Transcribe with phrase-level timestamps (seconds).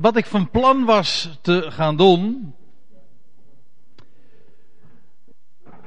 [0.00, 2.54] wat ik van plan was te gaan doen,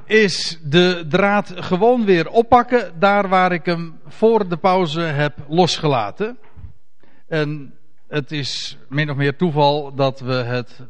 [0.04, 6.38] is de draad gewoon weer oppakken daar waar ik hem voor de pauze heb losgelaten.
[7.28, 7.74] En
[8.08, 10.82] het is min of meer toeval dat we het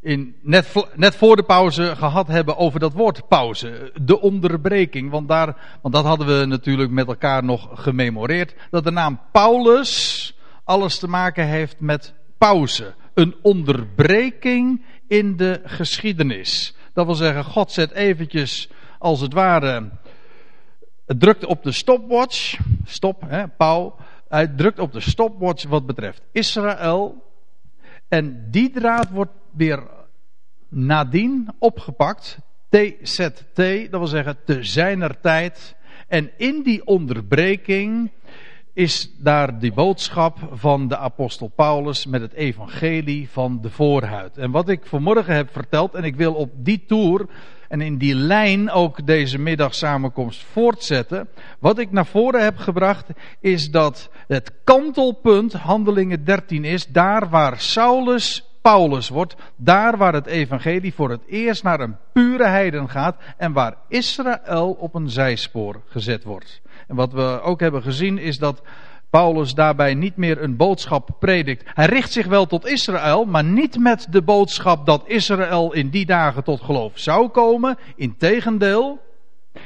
[0.00, 3.92] in, net, net voor de pauze gehad hebben over dat woord pauze.
[4.02, 5.10] De onderbreking.
[5.10, 8.54] Want, daar, want dat hadden we natuurlijk met elkaar nog gememoreerd.
[8.70, 10.34] Dat de naam Paulus
[10.64, 12.94] alles te maken heeft met pauze.
[13.14, 16.74] Een onderbreking in de geschiedenis.
[16.92, 19.90] Dat wil zeggen, God zet eventjes, als het ware,
[21.06, 22.58] drukt op de stopwatch.
[22.84, 23.96] Stop, hè, Paul.
[24.28, 27.30] Hij drukt op de stopwatch wat betreft Israël.
[28.08, 29.82] En die draad wordt weer
[30.68, 32.38] nadien opgepakt.
[32.68, 35.76] TZT, dat wil zeggen te zijner tijd.
[36.08, 38.10] En in die onderbreking
[38.74, 44.38] is daar die boodschap van de apostel Paulus met het evangelie van de voorhuid.
[44.38, 47.26] En wat ik vanmorgen heb verteld, en ik wil op die toer
[47.68, 51.28] en in die lijn ook deze middagsamenkomst voortzetten.
[51.58, 53.06] Wat ik naar voren heb gebracht
[53.40, 60.26] is dat het kantelpunt, handelingen 13 is, daar waar Saulus Paulus wordt, daar waar het
[60.26, 65.82] evangelie voor het eerst naar een pure heiden gaat en waar Israël op een zijspoor
[65.86, 66.61] gezet wordt.
[66.94, 68.62] Wat we ook hebben gezien is dat
[69.10, 71.70] Paulus daarbij niet meer een boodschap predikt.
[71.74, 76.06] Hij richt zich wel tot Israël, maar niet met de boodschap dat Israël in die
[76.06, 77.78] dagen tot geloof zou komen.
[77.96, 79.00] Integendeel,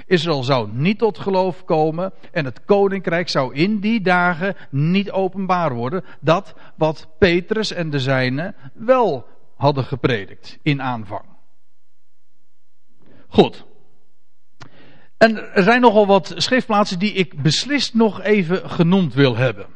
[0.07, 5.75] Israël zou niet tot geloof komen en het koninkrijk zou in die dagen niet openbaar
[5.75, 6.05] worden.
[6.21, 11.25] Dat wat Petrus en de zijnen wel hadden gepredikt in aanvang.
[13.29, 13.65] Goed.
[15.19, 19.67] En er zijn nogal wat schriftplaatsen die ik beslist nog even genoemd wil hebben.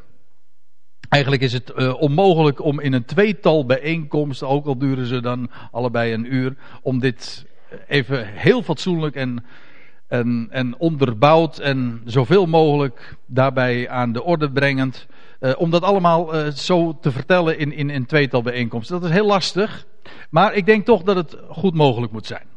[1.09, 5.49] Eigenlijk is het uh, onmogelijk om in een tweetal bijeenkomsten, ook al duren ze dan
[5.71, 7.45] allebei een uur, om dit
[7.87, 9.45] even heel fatsoenlijk en,
[10.07, 15.07] en, en onderbouwd en zoveel mogelijk daarbij aan de orde brengend,
[15.39, 18.99] uh, om dat allemaal uh, zo te vertellen in, in een tweetal bijeenkomsten.
[18.99, 19.85] Dat is heel lastig,
[20.29, 22.50] maar ik denk toch dat het goed mogelijk moet zijn.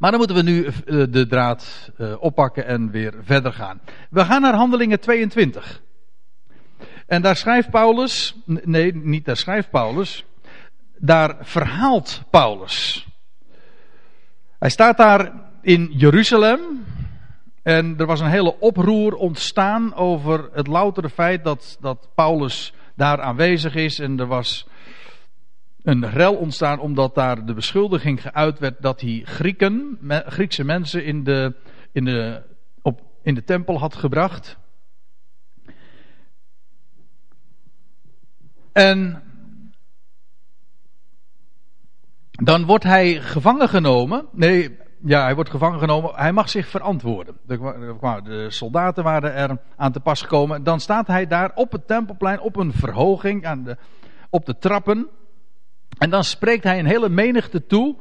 [0.00, 0.72] Maar dan moeten we nu eh,
[1.10, 3.80] de draad eh, oppakken en weer verder gaan.
[4.10, 5.82] We gaan naar Handelingen 22.
[7.06, 10.24] En daar schrijft Paulus, nee, niet daar schrijft Paulus,
[10.98, 13.06] daar verhaalt Paulus.
[14.58, 16.84] Hij staat daar in Jeruzalem.
[17.62, 23.20] En er was een hele oproer ontstaan over het loutere feit dat, dat Paulus daar
[23.20, 23.98] aanwezig is.
[23.98, 24.66] En er was
[25.82, 31.24] een rel ontstaan omdat daar de beschuldiging geuit werd dat hij Grieken, Griekse mensen in
[31.24, 31.54] de,
[31.92, 32.42] in de,
[32.82, 34.58] op, in de tempel had gebracht.
[38.72, 39.22] En
[42.30, 44.26] dan wordt hij gevangen genomen.
[44.32, 46.14] Nee, ja, hij wordt gevangen genomen.
[46.14, 47.36] Hij mag zich verantwoorden.
[47.46, 50.64] De soldaten waren er aan te pas gekomen.
[50.64, 53.76] Dan staat hij daar op het tempelplein op een verhoging aan de,
[54.30, 55.08] op de trappen.
[56.00, 57.96] En dan spreekt hij een hele menigte toe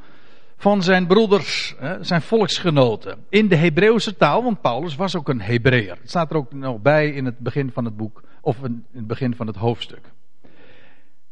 [0.57, 3.17] van zijn broeders, zijn volksgenoten.
[3.29, 5.97] In de Hebreeuwse taal, want Paulus was ook een Hebreeër.
[5.99, 9.07] Het staat er ook nog bij in het begin van het boek, of in het
[9.07, 10.11] begin van het hoofdstuk.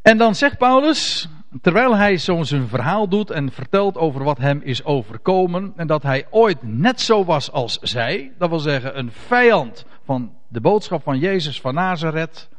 [0.02, 1.30] En dan zegt Paulus,
[1.62, 6.04] terwijl hij zo zijn verhaal doet en vertelt over wat hem is overkomen, en dat
[6.04, 11.04] hij ooit net zo was als zij, dat wil zeggen een vijand van de boodschap
[11.04, 12.50] van Jezus van Nazareth,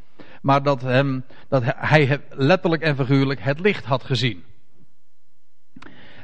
[0.49, 4.45] maar dat, hem, dat hij letterlijk en figuurlijk het licht had gezien.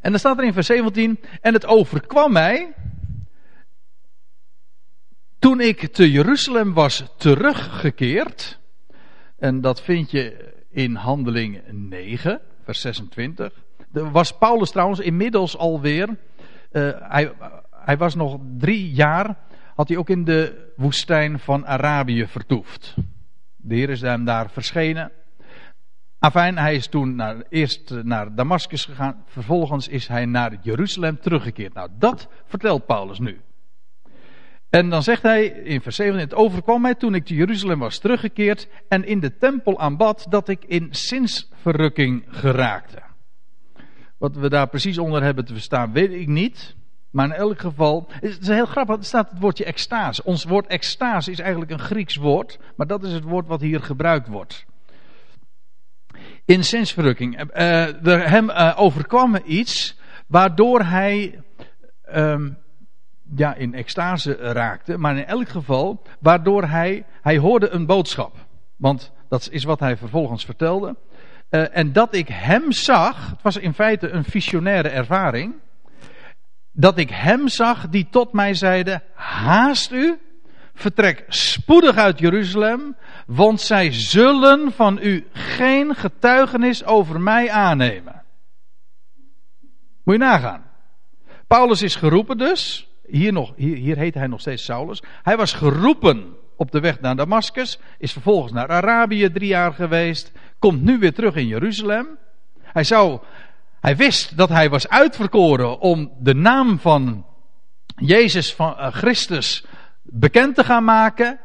[0.01, 2.75] En dan staat er in vers 17, en het overkwam mij,
[5.39, 8.59] toen ik te Jeruzalem was teruggekeerd,
[9.39, 13.53] en dat vind je in handeling 9, vers 26.
[13.91, 17.33] was Paulus trouwens inmiddels alweer, uh, hij,
[17.71, 19.37] hij was nog drie jaar,
[19.75, 22.95] had hij ook in de woestijn van Arabië vertoefd.
[23.67, 25.13] De Heer is hem daar verschenen.
[26.19, 29.23] Afijn, hij is toen naar, eerst naar Damascus gegaan.
[29.27, 31.75] Vervolgens is hij naar Jeruzalem teruggekeerd.
[31.75, 33.41] Nou, dat vertelt Paulus nu.
[34.71, 37.99] En dan zegt hij in vers 7: Het overkwam mij toen ik te Jeruzalem was
[37.99, 43.03] teruggekeerd en in de tempel aanbad dat ik in zinsverrukking geraakte.
[44.19, 46.77] Wat we daar precies onder hebben te verstaan, weet ik niet.
[47.14, 50.25] Maar in elk geval, het is heel grappig, er staat het woordje extase.
[50.25, 53.82] Ons woord extase is eigenlijk een Grieks woord, maar dat is het woord wat hier
[53.82, 54.64] gebruikt wordt.
[56.44, 57.56] In zinsverrukking.
[57.56, 61.43] Uh, er hem uh, overkwam iets waardoor hij
[62.14, 62.58] um,
[63.37, 68.37] ja, in extase raakte, maar in elk geval waardoor hij, hij hoorde een boodschap.
[68.76, 70.96] Want Dat is wat hij vervolgens vertelde.
[71.49, 75.55] En dat ik hem zag, het was in feite een visionaire ervaring.
[76.76, 80.19] Dat ik hem zag die tot mij zeide: Haast u,
[80.75, 88.23] vertrek spoedig uit Jeruzalem, want zij zullen van u geen getuigenis over mij aannemen.
[90.05, 90.65] Moet je nagaan.
[91.47, 92.88] Paulus is geroepen dus.
[93.06, 95.03] Hier, nog, hier, hier heet hij nog steeds Saulus.
[95.23, 97.79] Hij was geroepen op de weg naar Damascus.
[97.99, 100.32] Is vervolgens naar Arabië drie jaar geweest.
[100.59, 102.19] Komt nu weer terug in Jeruzalem.
[102.62, 103.21] Hij zou.
[103.85, 107.27] Hij wist dat hij was uitverkoren om de naam van
[107.97, 109.67] Jezus van uh, Christus
[110.03, 111.41] bekend te gaan maken.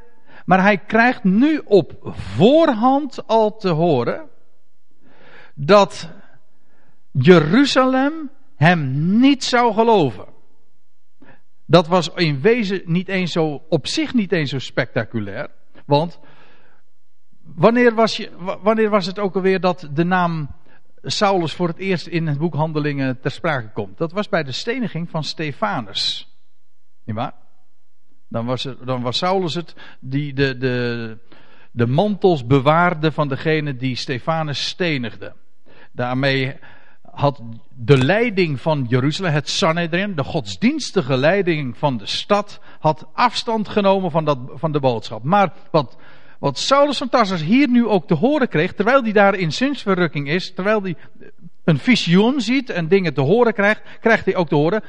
[0.45, 4.29] Maar hij krijgt nu op voorhand al te horen
[5.53, 6.09] dat
[7.11, 10.25] Jeruzalem hem niet zou geloven.
[11.65, 15.49] Dat was in wezen niet eens zo, op zich niet eens zo spectaculair.
[15.85, 16.19] Want
[17.41, 18.29] wanneer was, je,
[18.61, 20.49] wanneer was het ook alweer dat de naam
[21.01, 23.97] Saulus voor het eerst in het boek Handelingen ter sprake komt?
[23.97, 26.33] Dat was bij de steniging van Stefanus.
[27.05, 27.33] Niet waar?
[28.27, 31.17] Dan was, dan was Saulus het die de, de,
[31.71, 35.33] de mantels bewaarde van degene die Stefanus stenigde.
[35.91, 36.57] Daarmee
[37.11, 37.41] had
[37.75, 44.11] de leiding van Jeruzalem, het Sanhedrin, de godsdienstige leiding van de stad, had afstand genomen
[44.11, 45.23] van, dat, van de boodschap.
[45.23, 45.97] Maar wat,
[46.39, 50.29] wat Saulus van Tarsus hier nu ook te horen kreeg, terwijl hij daar in zinsverrukking
[50.29, 50.95] is, terwijl hij
[51.63, 54.83] een visioen ziet en dingen te horen krijgt, krijgt hij ook te horen,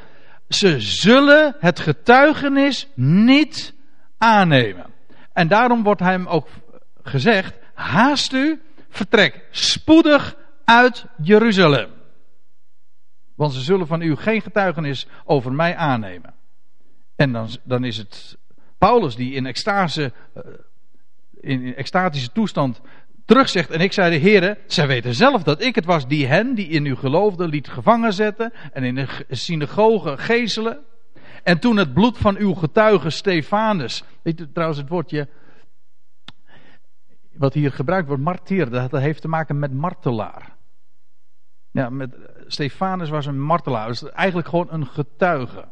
[0.49, 3.75] ze zullen het getuigenis niet
[4.19, 4.87] aannemen.
[5.32, 6.49] En daarom wordt hem ook
[7.02, 11.91] gezegd, haast u, vertrek spoedig uit Jeruzalem.
[13.35, 16.35] Want ze zullen van u geen getuigenis over mij aannemen.
[17.17, 18.38] En dan, dan is het
[18.79, 20.12] Paulus die in extase,
[21.42, 22.81] eh, in extatische toestand
[23.25, 23.70] terugzegt.
[23.70, 26.69] En ik zei de heren, zij weten zelf dat ik het was die hen, die
[26.69, 28.52] in u geloofde, liet gevangen zetten.
[28.72, 30.78] En in de synagoge gezelen.
[31.42, 34.04] En toen het bloed van uw getuige Stefanus.
[34.22, 35.28] Weet u trouwens het woordje.
[37.32, 40.56] Wat hier gebruikt wordt, martyr, dat heeft te maken met martelaar.
[41.70, 42.16] Ja, met,
[42.46, 43.87] Stefanus was een martelaar.
[43.87, 45.69] Dus eigenlijk gewoon een getuige.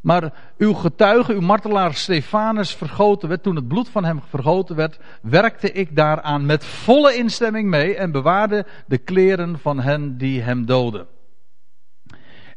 [0.00, 4.98] Maar uw getuige, uw martelaar Stefanus vergoten werd, toen het bloed van hem vergoten werd,
[5.22, 10.66] werkte ik daaraan met volle instemming mee en bewaarde de kleren van hen die hem
[10.66, 11.06] doden.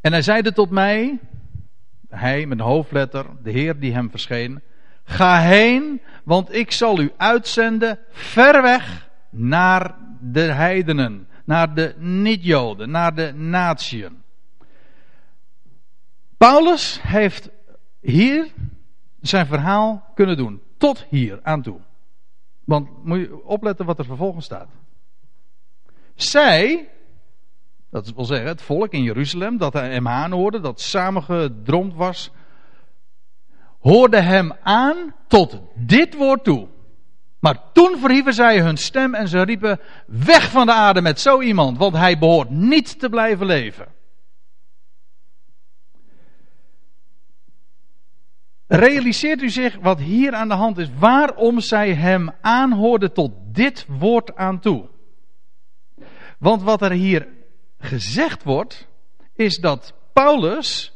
[0.02, 1.20] En hij zeide tot mij,
[2.10, 4.62] hij met een hoofdletter, de Heer die hem verscheen,
[5.04, 12.90] ga heen, want ik zal u uitzenden ver weg naar de heidenen naar de niet-Joden,
[12.90, 14.23] naar de natieën.
[16.44, 17.50] Paulus heeft
[18.02, 18.48] hier
[19.22, 20.62] zijn verhaal kunnen doen.
[20.78, 21.80] Tot hier aan toe.
[22.64, 24.68] Want moet je opletten wat er vervolgens staat.
[26.16, 26.90] Zij,
[27.90, 32.32] dat wil zeggen het volk in Jeruzalem, dat hem aanhoorde, dat samengedromd was,
[33.80, 36.68] hoorde hem aan tot dit woord toe.
[37.40, 41.42] Maar toen verhieven zij hun stem en ze riepen: Weg van de aarde met zo
[41.42, 43.88] iemand, want hij behoort niet te blijven leven.
[48.68, 50.88] Realiseert u zich wat hier aan de hand is?
[51.00, 54.90] Waarom zij hem aanhoorden tot dit woord aan toe?
[56.38, 57.28] Want wat er hier
[57.78, 58.88] gezegd wordt,
[59.36, 60.94] is dat Paulus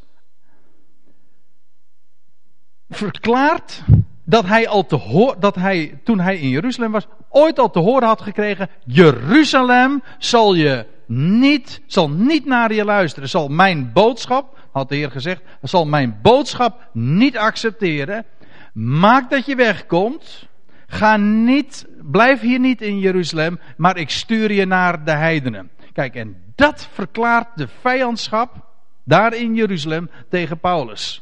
[2.90, 3.84] verklaart
[4.24, 8.08] dat hij, al te dat hij toen hij in Jeruzalem was, ooit al te horen
[8.08, 14.90] had gekregen: Jeruzalem zal je niet, zal niet naar je luisteren, zal mijn boodschap, had
[14.90, 18.26] de Heer gezegd, zal mijn boodschap niet accepteren.
[18.74, 20.48] Maak dat je wegkomt.
[20.88, 25.70] Ga niet, blijf hier niet in Jeruzalem, maar ik stuur je naar de heidenen.
[25.94, 28.66] Kijk, en dat verklaart de vijandschap
[29.04, 31.22] daar in Jeruzalem tegen Paulus.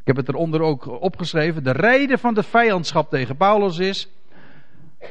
[0.00, 1.64] Ik heb het eronder ook opgeschreven.
[1.64, 4.08] De reden van de vijandschap tegen Paulus is.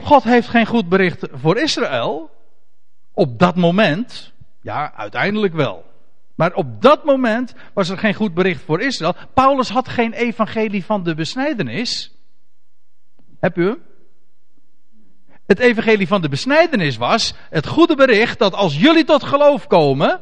[0.01, 2.29] God heeft geen goed bericht voor Israël.
[3.13, 4.33] Op dat moment.
[4.61, 5.92] Ja, uiteindelijk wel.
[6.35, 9.15] Maar op dat moment was er geen goed bericht voor Israël.
[9.33, 12.15] Paulus had geen evangelie van de besnijdenis.
[13.39, 13.81] Heb u hem?
[15.45, 20.21] Het evangelie van de besnijdenis was het goede bericht dat als jullie tot geloof komen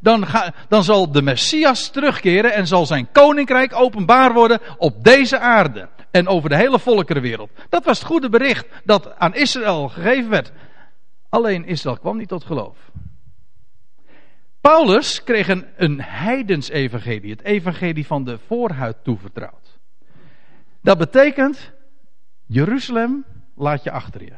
[0.00, 5.38] dan, ga, dan zal de Messias terugkeren en zal zijn koninkrijk openbaar worden op deze
[5.38, 5.88] aarde.
[6.10, 7.50] En over de hele volkerenwereld.
[7.68, 10.52] Dat was het goede bericht dat aan Israël gegeven werd.
[11.28, 12.76] Alleen Israël kwam niet tot geloof.
[14.60, 17.30] Paulus kreeg een, een heidens evangelie.
[17.30, 19.78] Het evangelie van de voorhuid toevertrouwd.
[20.82, 21.72] Dat betekent,
[22.46, 23.24] Jeruzalem
[23.54, 24.36] laat je achter je.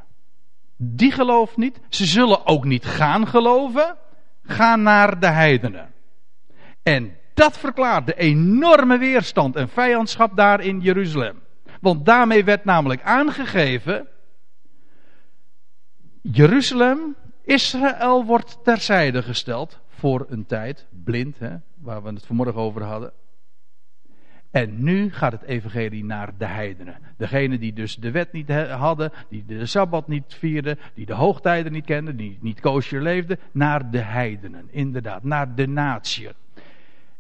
[0.77, 1.81] Die gelooft niet.
[1.89, 3.97] Ze zullen ook niet gaan geloven.
[4.43, 5.93] Ga naar de heidenen.
[6.83, 11.43] En dat verklaart de enorme weerstand en vijandschap daar in Jeruzalem.
[11.81, 14.09] Want daarmee werd namelijk aangegeven.
[16.23, 20.87] Jeruzalem, Israël wordt terzijde gesteld voor een tijd.
[21.05, 23.13] Blind, hè, waar we het vanmorgen over hadden.
[24.51, 26.99] En nu gaat het evangelie naar de heidenen.
[27.17, 31.73] Degenen die dus de wet niet hadden, die de Sabbat niet vierden, die de hoogtijden
[31.73, 34.69] niet kenden, die niet koosje leefden, naar de heidenen.
[34.71, 36.29] Inderdaad, naar de natie.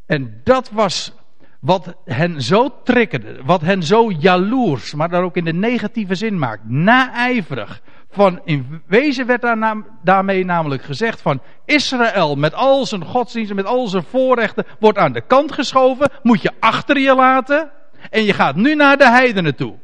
[0.06, 1.14] En dat was
[1.60, 6.38] wat hen zo triggerde, wat hen zo jaloers, maar daar ook in de negatieve zin
[6.38, 7.82] maakt, naijverig.
[8.12, 13.64] Van in wezen werd daar daarmee namelijk gezegd van Israël met al zijn godsdiensten, met
[13.64, 17.70] al zijn voorrechten, wordt aan de kant geschoven, moet je achter je laten
[18.10, 19.74] en je gaat nu naar de heidenen toe.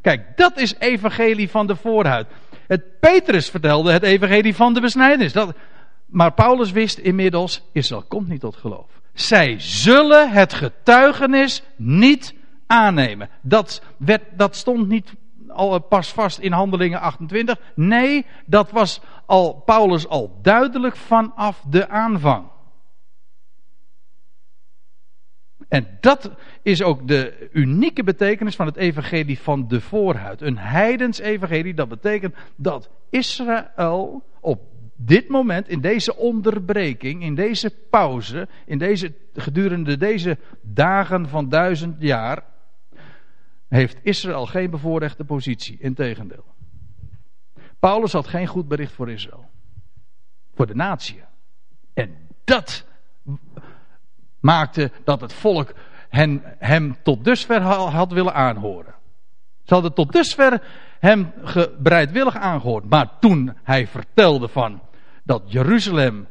[0.00, 2.26] Kijk, dat is evangelie van de voorhuid.
[2.66, 5.32] Het Petrus vertelde het evangelie van de besnijdenis.
[5.32, 5.54] Dat,
[6.06, 8.86] maar Paulus wist inmiddels, Israël komt niet tot geloof.
[9.12, 12.34] Zij zullen het getuigenis niet
[12.66, 13.28] aannemen.
[13.42, 15.14] Dat, werd, dat stond niet
[15.54, 17.58] al pas vast in Handelingen 28.
[17.74, 22.52] Nee, dat was al Paulus al duidelijk vanaf de aanvang.
[25.68, 26.30] En dat
[26.62, 30.40] is ook de unieke betekenis van het evangelie van de voorhuid.
[30.40, 34.62] Een heidens evangelie, dat betekent dat Israël op
[34.96, 41.96] dit moment, in deze onderbreking, in deze pauze, in deze, gedurende deze dagen van duizend
[41.98, 42.44] jaar,
[43.74, 45.78] heeft Israël geen bevoorrechte positie.
[45.80, 46.44] Integendeel.
[47.78, 49.48] Paulus had geen goed bericht voor Israël.
[50.54, 51.22] Voor de natie.
[51.94, 52.86] En dat
[54.40, 55.74] maakte dat het volk
[56.08, 58.94] hen, hem tot dusver had willen aanhoren.
[59.62, 60.62] Ze hadden tot dusver
[60.98, 61.32] hem
[61.78, 62.90] bereidwillig aangehoord.
[62.90, 64.80] Maar toen hij vertelde van
[65.22, 66.26] dat Jeruzalem,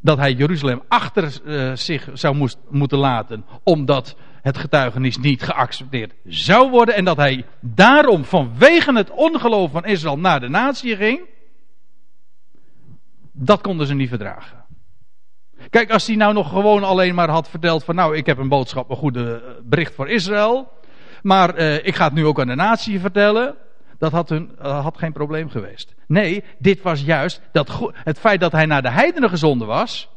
[0.00, 6.14] dat hij Jeruzalem achter uh, zich zou moest, moeten laten, omdat het getuigenis niet geaccepteerd
[6.24, 11.20] zou worden en dat hij daarom vanwege het ongeloof van Israël naar de natie ging,
[13.32, 14.64] dat konden ze niet verdragen.
[15.70, 18.48] Kijk, als hij nou nog gewoon alleen maar had verteld van nou, ik heb een
[18.48, 20.72] boodschap, een goede eh, bericht voor Israël,
[21.22, 23.54] maar uh, ik ga het nu ook aan de natie vertellen,
[23.98, 25.94] dat had, hun, uh, had geen probleem geweest.
[26.06, 30.08] Nee, dit was juist dat, het feit dat hij naar de heidenen gezonden was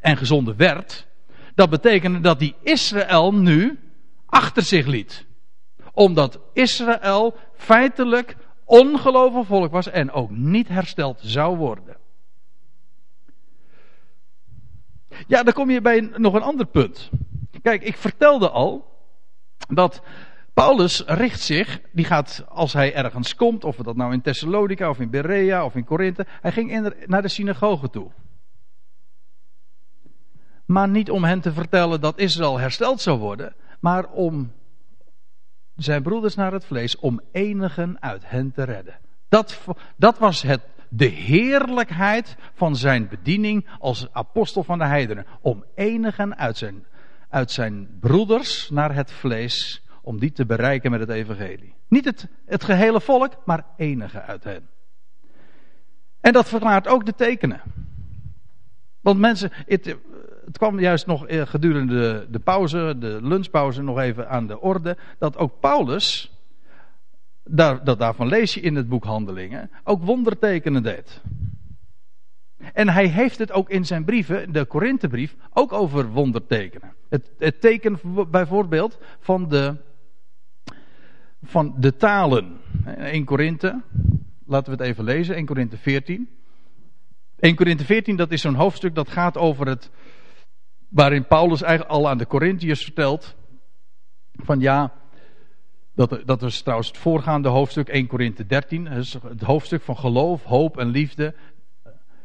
[0.00, 1.08] en gezonden werd,
[1.60, 3.78] dat betekende dat hij Israël nu
[4.26, 5.26] achter zich liet.
[5.92, 11.96] Omdat Israël feitelijk ongelovig volk was en ook niet hersteld zou worden.
[15.26, 17.10] Ja, dan kom je bij nog een ander punt.
[17.62, 18.98] Kijk, ik vertelde al
[19.68, 20.02] dat
[20.54, 25.00] Paulus richt zich, die gaat als hij ergens komt, of dat nou in Thessalonica of
[25.00, 28.10] in Berea of in Korinthe, hij ging naar de synagoge toe.
[30.70, 34.52] Maar niet om hen te vertellen dat Israël hersteld zou worden, maar om
[35.76, 38.98] zijn broeders naar het vlees, om enigen uit hen te redden.
[39.28, 39.60] Dat,
[39.96, 45.26] dat was het, de heerlijkheid van zijn bediening als apostel van de heidenen.
[45.40, 46.86] Om enigen uit zijn,
[47.28, 51.74] uit zijn broeders naar het vlees, om die te bereiken met het evangelie.
[51.88, 54.68] Niet het, het gehele volk, maar enigen uit hen.
[56.20, 57.62] En dat verklaart ook de tekenen.
[59.00, 59.52] Want mensen,
[60.44, 64.96] het kwam juist nog eh, gedurende de pauze, de lunchpauze, nog even aan de orde.
[65.18, 66.32] Dat ook Paulus,
[67.44, 71.22] daar, dat daarvan lees je in het boek Handelingen, ook wondertekenen deed.
[72.72, 76.94] En hij heeft het ook in zijn brieven, de Korinthebrief, ook over wondertekenen.
[77.08, 77.98] Het, het teken
[78.30, 79.76] bijvoorbeeld van de,
[81.42, 82.58] van de talen.
[82.96, 83.80] 1 Korinthe,
[84.46, 86.28] laten we het even lezen, 1 Korinthe 14.
[87.40, 89.90] 1 Korinthe 14, dat is zo'n hoofdstuk dat gaat over het,
[90.90, 93.34] waarin Paulus eigenlijk al aan de Corinthiërs vertelt.
[94.32, 94.92] Van ja,
[95.94, 98.86] dat, dat is trouwens het voorgaande hoofdstuk 1 Korinthe 13.
[98.86, 101.34] Het hoofdstuk van geloof, hoop en liefde.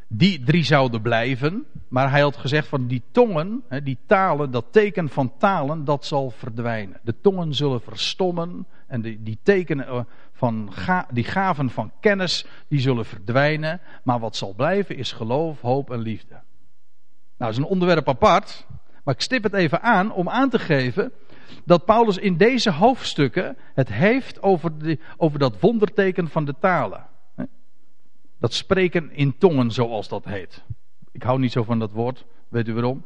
[0.08, 1.66] Die drie zouden blijven.
[1.88, 6.30] Maar hij had gezegd van die tongen, die talen, dat teken van talen, dat zal
[6.30, 7.00] verdwijnen.
[7.04, 8.68] De tongen zullen verstommen.
[8.88, 10.00] En die, die tekenen eh,
[10.32, 10.70] van
[11.12, 13.82] die gaven van kennis, die zullen verdwijnen.
[14.04, 16.45] Maar wat zal blijven is geloof, hoop en liefde.
[17.38, 18.66] Nou, dat is een onderwerp apart.
[19.04, 21.12] Maar ik stip het even aan om aan te geven
[21.66, 27.08] dat Paulus in deze hoofdstukken het heeft over, de, over dat wonderteken van de talen.
[28.40, 30.64] Dat spreken in tongen, zoals dat heet.
[31.12, 33.04] Ik hou niet zo van dat woord, weet u waarom?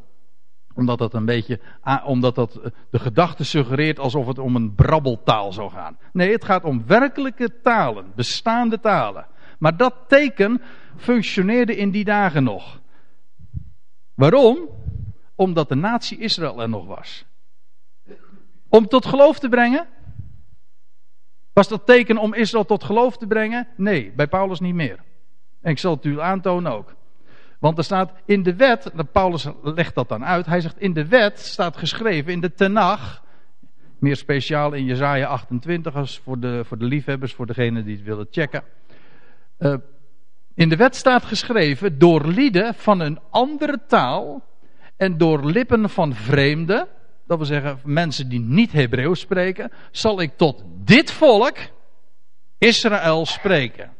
[0.74, 1.59] Omdat dat een beetje,
[2.05, 5.98] omdat dat eh, de gedachte suggereert alsof het om een brabbeltaal zou gaan.
[6.13, 9.25] Nee, het gaat om werkelijke talen, bestaande talen.
[9.59, 10.62] Maar dat teken
[10.95, 12.79] functioneerde in die dagen nog.
[14.19, 14.69] Waarom?
[15.35, 17.25] Omdat de natie Israël er nog was.
[18.69, 19.88] Om tot geloof te brengen?
[21.53, 23.67] Was dat teken om Israël tot geloof te brengen?
[23.77, 24.99] Nee, bij Paulus niet meer.
[25.61, 26.95] En ik zal het u aantonen ook.
[27.59, 31.07] Want er staat in de wet, Paulus legt dat dan uit, hij zegt in de
[31.07, 33.23] wet staat geschreven, in de Tenach,
[33.99, 38.05] meer speciaal in Jezaja 28 als voor de, voor de liefhebbers, voor degenen die het
[38.05, 38.63] willen checken.
[39.59, 39.75] Uh,
[40.59, 44.43] in de wet staat geschreven, door lieden van een andere taal
[44.97, 46.87] en door lippen van vreemden,
[47.25, 51.57] dat wil zeggen mensen die niet Hebreeuws spreken, zal ik tot dit volk,
[52.57, 53.93] Israël, spreken.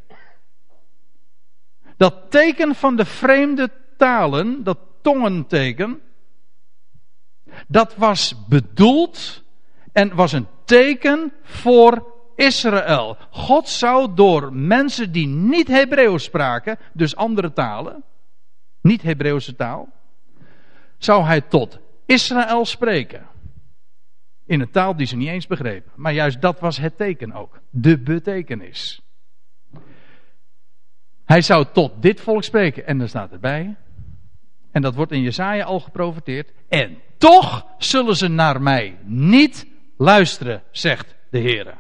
[1.98, 6.02] Dat teken van de vreemde talen, dat tongenteken,
[7.68, 9.44] dat was bedoeld
[9.92, 13.18] en was een teken voor Israël.
[13.30, 18.04] God zou door mensen die niet Hebreeuws spraken, dus andere talen,
[18.82, 19.90] niet Hebreeuwse taal,
[20.98, 23.28] zou hij tot Israël spreken.
[24.46, 25.92] In een taal die ze niet eens begrepen.
[25.96, 27.60] Maar juist dat was het teken ook.
[27.70, 29.02] De betekenis.
[31.26, 32.86] Hij zou tot dit volk spreken.
[32.88, 33.76] En dan staat erbij.
[34.72, 36.52] En dat wordt in Jesaja al geprofiteerd.
[36.68, 39.68] En toch zullen ze naar mij niet
[39.98, 41.78] luisteren, zegt de Heer.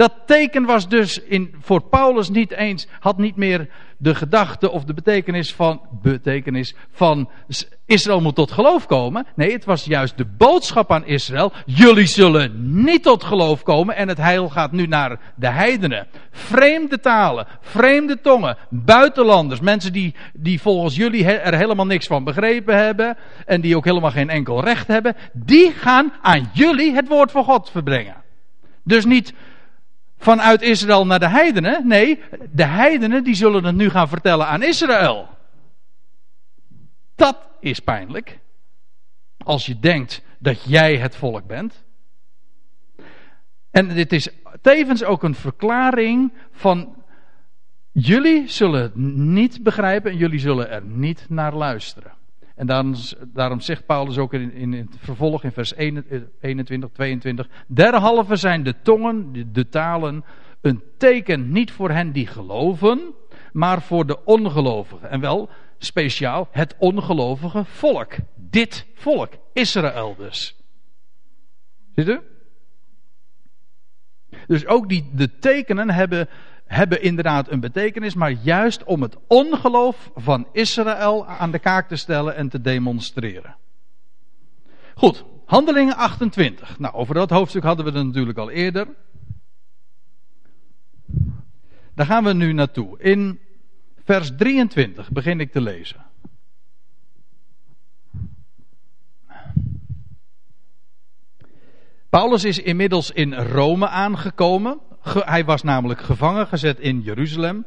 [0.00, 4.84] Dat teken was dus in, voor Paulus niet eens, had niet meer de gedachte of
[4.84, 7.30] de betekenis van, betekenis van
[7.86, 9.26] Israël moet tot geloof komen.
[9.34, 11.52] Nee, het was juist de boodschap aan Israël.
[11.66, 12.52] Jullie zullen
[12.84, 16.06] niet tot geloof komen en het heil gaat nu naar de heidenen.
[16.30, 22.76] Vreemde talen, vreemde tongen, buitenlanders, mensen die, die volgens jullie er helemaal niks van begrepen
[22.76, 23.16] hebben
[23.46, 25.16] en die ook helemaal geen enkel recht hebben.
[25.32, 28.16] Die gaan aan jullie het woord van God verbrengen.
[28.84, 29.32] Dus niet
[30.20, 31.86] vanuit Israël naar de heidenen.
[31.86, 35.28] Nee, de heidenen die zullen het nu gaan vertellen aan Israël.
[37.14, 38.38] Dat is pijnlijk.
[39.44, 41.84] Als je denkt dat jij het volk bent.
[43.70, 44.28] En dit is
[44.60, 46.94] tevens ook een verklaring van.
[47.92, 52.12] Jullie zullen het niet begrijpen en jullie zullen er niet naar luisteren.
[52.60, 52.94] En daarom,
[53.26, 57.48] daarom zegt Paulus ook in, in, het vervolg in vers 21, 22.
[57.66, 60.24] Derhalve zijn de tongen, de, de talen,
[60.60, 63.14] een teken niet voor hen die geloven,
[63.52, 65.10] maar voor de ongelovigen.
[65.10, 68.14] En wel speciaal het ongelovige volk.
[68.34, 70.56] Dit volk, Israël dus.
[71.94, 72.20] Ziet u?
[74.46, 76.28] Dus ook die, de tekenen hebben
[76.70, 81.96] hebben inderdaad een betekenis, maar juist om het ongeloof van Israël aan de kaak te
[81.96, 83.56] stellen en te demonstreren.
[84.94, 86.78] Goed, handelingen 28.
[86.78, 88.88] Nou, over dat hoofdstuk hadden we het natuurlijk al eerder.
[91.94, 92.98] Daar gaan we nu naartoe.
[92.98, 93.40] In
[94.04, 96.06] vers 23 begin ik te lezen.
[102.08, 107.64] Paulus is inmiddels in Rome aangekomen hij was namelijk gevangen gezet in Jeruzalem.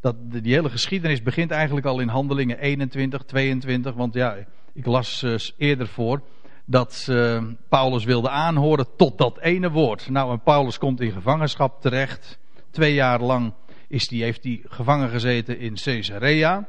[0.00, 3.94] Dat, die hele geschiedenis begint eigenlijk al in handelingen 21, 22.
[3.94, 4.36] Want ja,
[4.72, 6.22] ik las uh, eerder voor
[6.64, 10.08] dat uh, Paulus wilde aanhoren tot dat ene woord.
[10.08, 12.38] Nou, en Paulus komt in gevangenschap terecht.
[12.70, 13.52] Twee jaar lang
[13.88, 16.68] is die, heeft hij gevangen gezeten in Caesarea.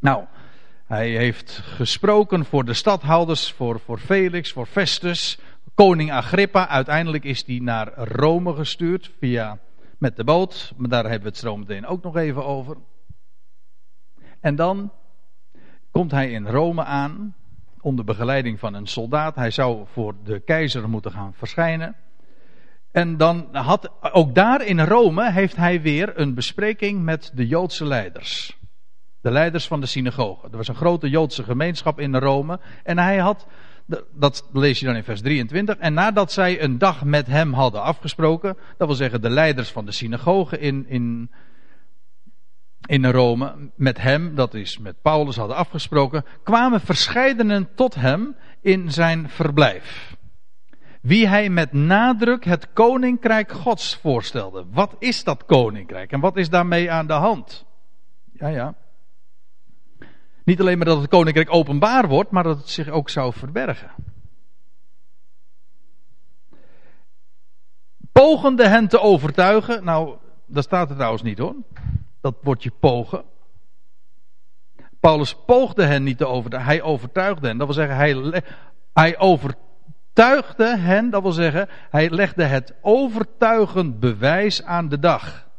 [0.00, 0.24] Nou,
[0.86, 5.38] hij heeft gesproken voor de stadhouders, voor, voor Felix, voor Festus,
[5.74, 6.68] koning Agrippa.
[6.68, 9.58] Uiteindelijk is hij naar Rome gestuurd via,
[9.98, 10.72] met de boot.
[10.76, 12.76] Maar daar hebben we het zo meteen ook nog even over.
[14.40, 14.92] En dan
[15.90, 17.34] komt hij in Rome aan.
[17.80, 19.34] Onder begeleiding van een soldaat.
[19.34, 21.96] Hij zou voor de keizer moeten gaan verschijnen.
[22.90, 27.84] En dan had, ook daar in Rome heeft hij weer een bespreking met de Joodse
[27.84, 28.58] leiders.
[29.20, 30.48] De leiders van de synagoge.
[30.50, 32.60] Er was een grote Joodse gemeenschap in Rome.
[32.82, 33.46] En hij had
[34.12, 35.76] dat lees je dan in vers 23.
[35.76, 39.84] En nadat zij een dag met hem hadden afgesproken, dat wil zeggen de leiders van
[39.84, 41.30] de synagoge in, in,
[42.86, 48.92] in Rome, met hem, dat is met Paulus, hadden afgesproken, kwamen verscheidenen tot hem in
[48.92, 50.16] zijn verblijf.
[51.02, 54.66] Wie hij met nadruk het koninkrijk Gods voorstelde.
[54.70, 57.66] Wat is dat koninkrijk en wat is daarmee aan de hand?
[58.32, 58.74] Ja, ja.
[60.50, 63.90] Niet alleen maar dat het koninkrijk openbaar wordt, maar dat het zich ook zou verbergen.
[68.12, 69.84] Pogende hen te overtuigen.
[69.84, 71.54] Nou, dat staat er trouwens niet hoor.
[72.20, 73.24] Dat wordt je pogen.
[75.00, 77.58] Paulus poogde hen niet te overtuigen, hij overtuigde hen.
[77.58, 78.42] Dat wil zeggen, hij,
[78.92, 85.49] hij overtuigde hen, dat wil zeggen, hij legde het overtuigend bewijs aan de dag.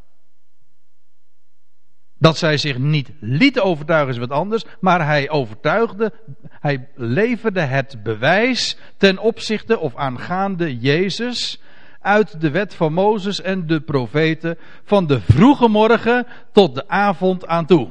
[2.21, 6.13] Dat zij zich niet lieten overtuigen is wat anders, maar hij overtuigde,
[6.49, 11.61] hij leverde het bewijs ten opzichte of aangaande Jezus
[11.99, 17.47] uit de wet van Mozes en de profeten van de vroege morgen tot de avond
[17.47, 17.89] aan toe.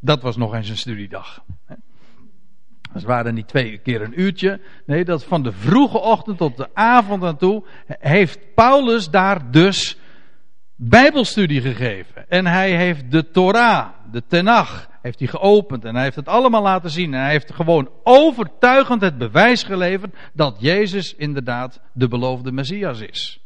[0.00, 1.42] Dat was nog eens een studiedag.
[2.92, 4.60] Dat waren niet twee keer een uurtje.
[4.86, 9.98] Nee, dat van de vroege ochtend tot de avond aan toe heeft Paulus daar dus
[10.76, 12.28] Bijbelstudie gegeven.
[12.28, 16.62] En hij heeft de Torah, de Tenach, heeft hij geopend en hij heeft het allemaal
[16.62, 17.14] laten zien.
[17.14, 23.40] En hij heeft gewoon overtuigend het bewijs geleverd dat Jezus inderdaad de beloofde Messias is.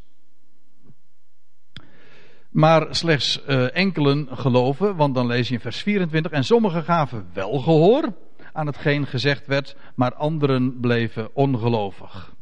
[2.50, 6.32] Maar slechts uh, enkelen geloven, want dan lees je in vers 24.
[6.32, 8.14] En sommigen gaven wel gehoor
[8.52, 12.34] aan hetgeen gezegd werd, maar anderen bleven ongelovig.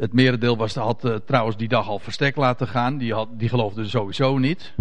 [0.00, 2.98] Het merendeel was, had uh, trouwens die dag al verstek laten gaan.
[2.98, 4.74] Die, had, die geloofde sowieso niet.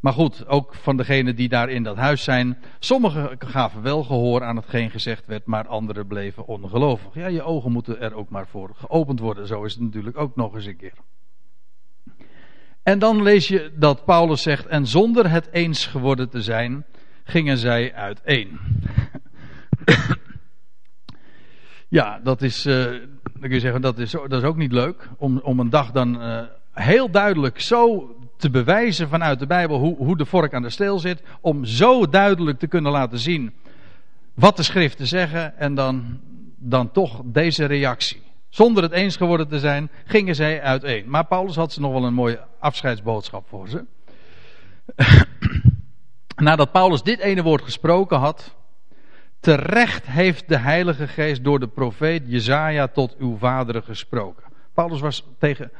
[0.00, 2.58] Maar goed, ook van degenen die daar in dat huis zijn.
[2.78, 7.14] Sommigen gaven wel gehoor aan hetgeen gezegd werd, maar anderen bleven ongelovig.
[7.14, 9.46] Ja, je ogen moeten er ook maar voor geopend worden.
[9.46, 10.94] Zo is het natuurlijk ook nog eens een keer.
[12.82, 16.84] En dan lees je dat Paulus zegt, en zonder het eens geworden te zijn,
[17.24, 18.58] gingen zij uiteen.
[21.90, 25.08] ja, dat is, uh, dan kun je zeggen, dat is, dat is ook niet leuk.
[25.18, 29.96] Om, om een dag dan uh, heel duidelijk zo te bewijzen vanuit de Bijbel hoe,
[29.96, 31.22] hoe de vork aan de steel zit.
[31.40, 33.52] Om zo duidelijk te kunnen laten zien
[34.34, 35.58] wat de schriften zeggen.
[35.58, 36.20] En dan,
[36.56, 38.22] dan toch deze reactie.
[38.48, 41.10] Zonder het eens geworden te zijn, gingen zij uiteen.
[41.10, 43.84] Maar Paulus had ze nog wel een mooie afscheidsboodschap voor ze.
[46.36, 48.54] Nadat Paulus dit ene woord gesproken had,
[49.40, 54.44] terecht heeft de Heilige Geest door de profeet Jezaja tot uw vaderen gesproken.
[54.74, 55.70] Paulus was tegen,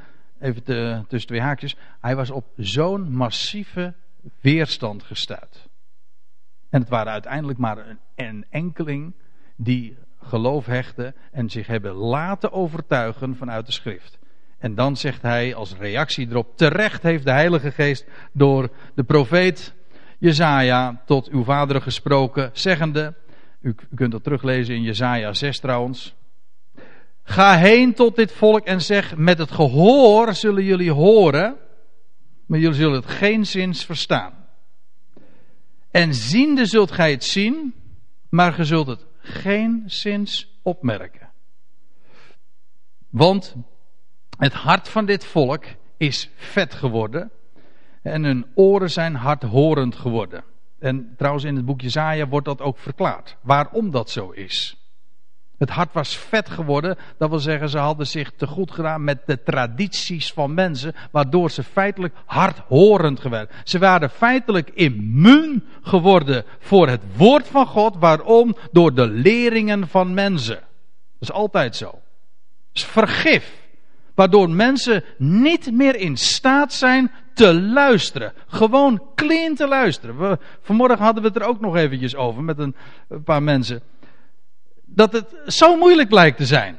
[0.41, 0.63] even
[1.09, 3.95] tussen twee haakjes, hij was op zo'n massieve
[4.41, 5.69] weerstand gestuurd.
[6.71, 9.15] En het waren uiteindelijk maar een, een enkeling
[9.57, 14.19] die geloof hechten en zich hebben laten overtuigen vanuit de schrift.
[14.59, 19.75] En dan zegt hij als reactie erop, terecht heeft de Heilige Geest door de profeet
[20.19, 23.15] Jezaja tot uw vaderen gesproken, zeggende,
[23.61, 26.15] u, kunt dat teruglezen in Jezaja 6 trouwens,
[27.23, 31.57] ga heen tot dit volk en zeg, met het gehoor zullen jullie horen,
[32.47, 34.33] maar jullie zullen het geen zins verstaan.
[35.91, 37.75] En ziende zult gij het zien,
[38.29, 41.29] maar ge zult het geen zins opmerken.
[43.09, 43.57] Want
[44.39, 45.65] het hart van dit volk
[45.97, 47.31] is vet geworden
[48.03, 50.45] en hun oren zijn hardhorend geworden.
[50.81, 53.37] En trouwens in het boekje Zaja wordt dat ook verklaard.
[53.41, 54.81] Waarom dat zo is.
[55.59, 59.27] Het hart was vet geworden, dat wil zeggen ze hadden zich te goed gedaan met
[59.27, 63.49] de tradities van mensen, waardoor ze feitelijk hardhorend geworden.
[63.65, 68.57] Ze waren feitelijk immuun geworden voor het woord van God, waarom?
[68.73, 70.57] Door de leringen van mensen.
[70.57, 71.87] Dat is altijd zo.
[71.87, 71.99] Het
[72.73, 73.60] is vergif,
[74.21, 78.33] waardoor mensen niet meer in staat zijn te luisteren.
[78.47, 80.19] Gewoon clean te luisteren.
[80.19, 82.75] We, vanmorgen hadden we het er ook nog eventjes over met een,
[83.09, 83.83] een paar mensen
[84.85, 86.77] dat het zo moeilijk lijkt te zijn.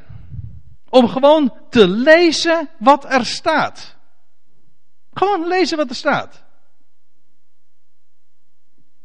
[0.90, 3.98] Om gewoon te lezen wat er staat.
[5.14, 6.44] Gewoon lezen wat er staat.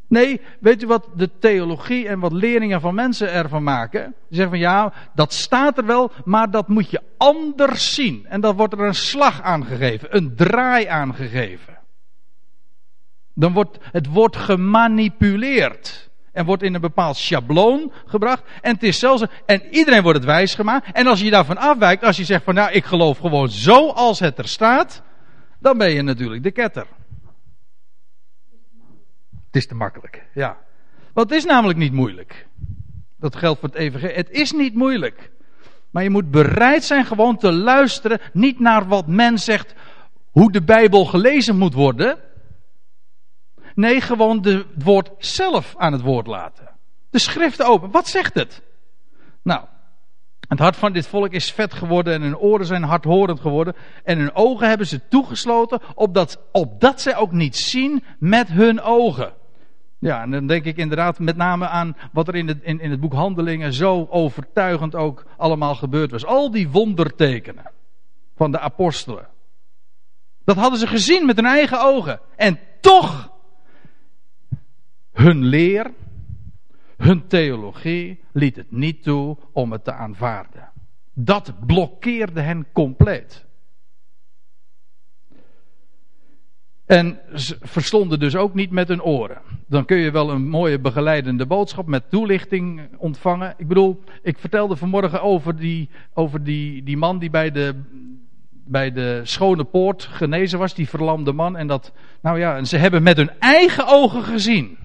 [0.09, 4.03] Nee, weet u wat de theologie en wat leerlingen van mensen ervan maken?
[4.03, 8.27] Die zeggen van ja, dat staat er wel, maar dat moet je anders zien.
[8.29, 11.79] En dan wordt er een slag aangegeven, een draai aangegeven.
[13.35, 18.43] Dan wordt het wordt gemanipuleerd en wordt in een bepaald schabloon gebracht.
[18.61, 20.93] En het is zelfs, en iedereen wordt het wijs gemaakt.
[20.93, 24.19] En als je daarvan afwijkt, als je zegt van nou, ik geloof gewoon zo als
[24.19, 25.03] het er staat,
[25.59, 26.87] dan ben je natuurlijk de ketter.
[29.57, 30.59] Het is te makkelijk, ja.
[31.13, 32.47] Want het is namelijk niet moeilijk.
[33.19, 34.15] Dat geldt voor het evangelie.
[34.15, 35.31] Het is niet moeilijk.
[35.91, 39.75] Maar je moet bereid zijn gewoon te luisteren, niet naar wat men zegt,
[40.31, 42.19] hoe de Bijbel gelezen moet worden.
[43.75, 46.69] Nee, gewoon de, het woord zelf aan het woord laten.
[47.11, 47.91] De schrift open.
[47.91, 48.63] Wat zegt het?
[49.43, 49.65] Nou,
[50.49, 53.77] het hart van dit volk is vet geworden en hun oren zijn hardhorend geworden.
[54.05, 59.45] En hun ogen hebben ze toegesloten, opdat, opdat zij ook niet zien met hun ogen.
[59.99, 62.91] Ja, en dan denk ik inderdaad met name aan wat er in het, in, in
[62.91, 66.25] het boek Handelingen zo overtuigend ook allemaal gebeurd was.
[66.25, 67.71] Al die wondertekenen
[68.35, 69.29] van de apostelen.
[70.45, 72.21] Dat hadden ze gezien met hun eigen ogen.
[72.37, 73.33] En toch
[75.13, 75.93] hun leer,
[76.97, 80.69] hun theologie liet het niet toe om het te aanvaarden.
[81.13, 83.46] Dat blokkeerde hen compleet.
[86.87, 89.39] En ze verstonden dus ook niet met hun oren.
[89.69, 93.55] Dan kun je wel een mooie begeleidende boodschap met toelichting ontvangen.
[93.57, 97.75] Ik bedoel, ik vertelde vanmorgen over die, over die, die man die bij de,
[98.51, 101.57] bij de schone poort genezen was, die verlamde man.
[101.57, 104.79] En dat, nou ja, en ze hebben met hun eigen ogen gezien.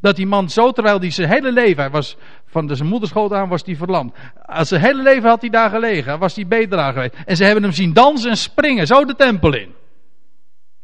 [0.00, 2.16] Dat die man zo, terwijl hij zijn hele leven, hij was
[2.46, 4.14] van zijn moederschoot aan, was hij verlamd.
[4.46, 7.14] Als zijn hele leven had hij daar gelegen, was hij bedelaar geweest.
[7.24, 9.68] En ze hebben hem zien dansen en springen, zo de tempel in.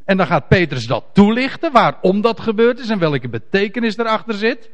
[0.04, 4.70] En dan gaat Petrus dat toelichten, waarom dat gebeurd is en welke betekenis erachter zit.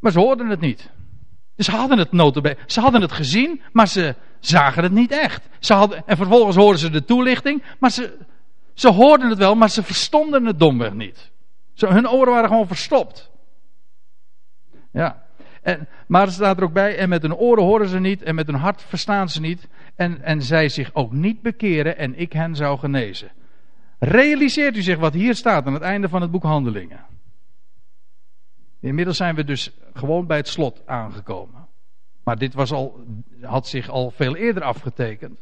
[0.00, 0.90] Maar ze hoorden het niet.
[1.56, 5.48] Ze hadden het notabene, ze hadden het gezien, maar ze zagen het niet echt.
[5.58, 8.18] Ze hadden, en vervolgens hoorden ze de toelichting, maar ze,
[8.74, 11.30] ze hoorden het wel, maar ze verstonden het domweg niet.
[11.72, 13.30] Ze, hun oren waren gewoon verstopt.
[14.92, 15.28] Ja.
[15.62, 18.34] En, maar er staat er ook bij, en met hun oren horen ze niet, en
[18.34, 22.32] met hun hart verstaan ze niet, en, en zij zich ook niet bekeren, en ik
[22.32, 23.30] hen zou genezen.
[23.98, 27.04] Realiseert u zich wat hier staat aan het einde van het boek Handelingen.
[28.80, 31.68] Inmiddels zijn we dus gewoon bij het slot aangekomen.
[32.24, 33.04] Maar dit was al,
[33.42, 35.38] had zich al veel eerder afgetekend.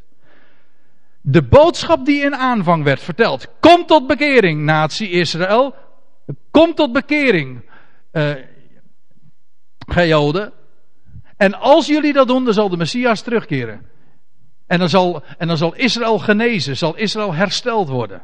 [1.21, 3.49] De boodschap die in aanvang werd verteld.
[3.61, 5.75] Kom tot bekering, natie Israël.
[6.51, 7.63] Kom tot bekering,
[8.13, 8.35] uh,
[9.89, 10.53] gij Joden.
[11.37, 13.87] En als jullie dat doen, dan zal de Messias terugkeren.
[14.67, 18.23] En dan zal, en dan zal Israël genezen, zal Israël hersteld worden.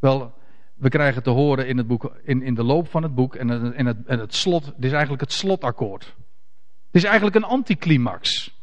[0.00, 0.34] Wel,
[0.74, 3.74] we krijgen te horen in, het boek, in, in de loop van het boek en,
[3.74, 6.04] in het, en het slot, dit is eigenlijk het slotakkoord.
[6.86, 8.54] Het is eigenlijk een anticlimax.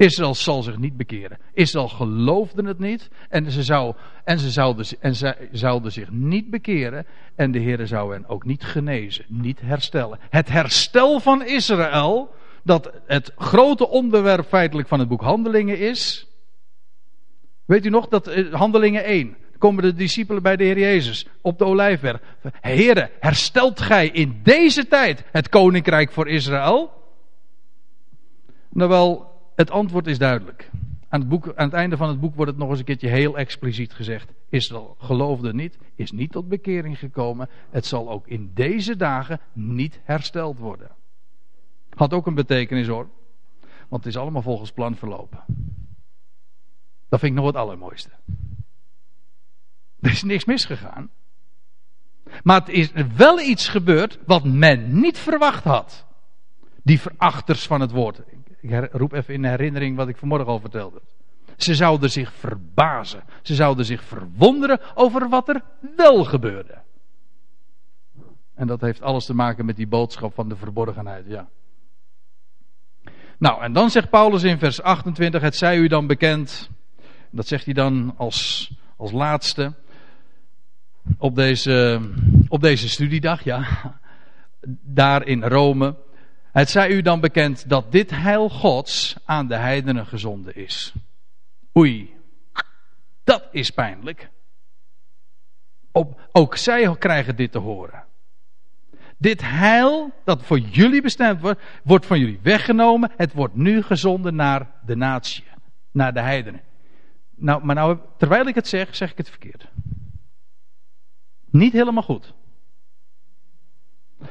[0.00, 1.38] Israël zal zich niet bekeren.
[1.52, 3.10] Israël geloofde het niet.
[3.28, 7.06] En ze, zou, en ze zouden, en zij zouden zich niet bekeren.
[7.34, 9.24] En de Heer zou hen ook niet genezen.
[9.28, 10.18] Niet herstellen.
[10.30, 12.34] Het herstel van Israël.
[12.62, 16.26] Dat het grote onderwerp feitelijk van het boek Handelingen is.
[17.64, 21.58] Weet u nog dat eh, Handelingen 1 komen de discipelen bij de Heer Jezus op
[21.58, 22.20] de olijfberg.
[22.60, 26.92] Heren, herstelt gij in deze tijd het koninkrijk voor Israël?
[28.70, 29.29] Nou wel,
[29.60, 30.70] het antwoord is duidelijk.
[31.08, 33.08] Aan het, boek, aan het einde van het boek wordt het nog eens een keertje
[33.08, 34.32] heel expliciet gezegd.
[34.48, 37.48] Israël geloofde niet, is niet tot bekering gekomen.
[37.70, 40.90] Het zal ook in deze dagen niet hersteld worden.
[41.94, 43.08] Had ook een betekenis hoor.
[43.88, 45.44] Want het is allemaal volgens plan verlopen.
[47.08, 48.10] Dat vind ik nog het allermooiste.
[50.00, 51.10] Er is niks misgegaan.
[52.42, 56.06] Maar het is wel iets gebeurd wat men niet verwacht had.
[56.82, 58.22] Die verachters van het woord.
[58.60, 61.00] Ik roep even in herinnering wat ik vanmorgen al vertelde.
[61.56, 63.22] Ze zouden zich verbazen.
[63.42, 65.62] Ze zouden zich verwonderen over wat er
[65.96, 66.78] wel gebeurde.
[68.54, 71.48] En dat heeft alles te maken met die boodschap van de verborgenheid, ja.
[73.38, 76.70] Nou, en dan zegt Paulus in vers 28, het zij u dan bekend.
[77.30, 79.74] Dat zegt hij dan als, als laatste.
[81.18, 82.00] Op deze,
[82.48, 83.66] op deze studiedag, ja.
[84.82, 85.96] Daar in Rome.
[86.52, 90.94] Het zij u dan bekend dat dit heil Gods aan de heidenen gezonden is.
[91.76, 92.14] Oei,
[93.24, 94.30] dat is pijnlijk.
[95.92, 98.04] Op, ook zij krijgen dit te horen.
[99.16, 103.10] Dit heil dat voor jullie bestemd wordt, wordt van jullie weggenomen.
[103.16, 105.44] Het wordt nu gezonden naar de natie,
[105.90, 106.60] naar de heidenen.
[107.36, 109.68] Nou, maar nou, terwijl ik het zeg, zeg ik het verkeerd.
[111.50, 112.34] Niet helemaal goed.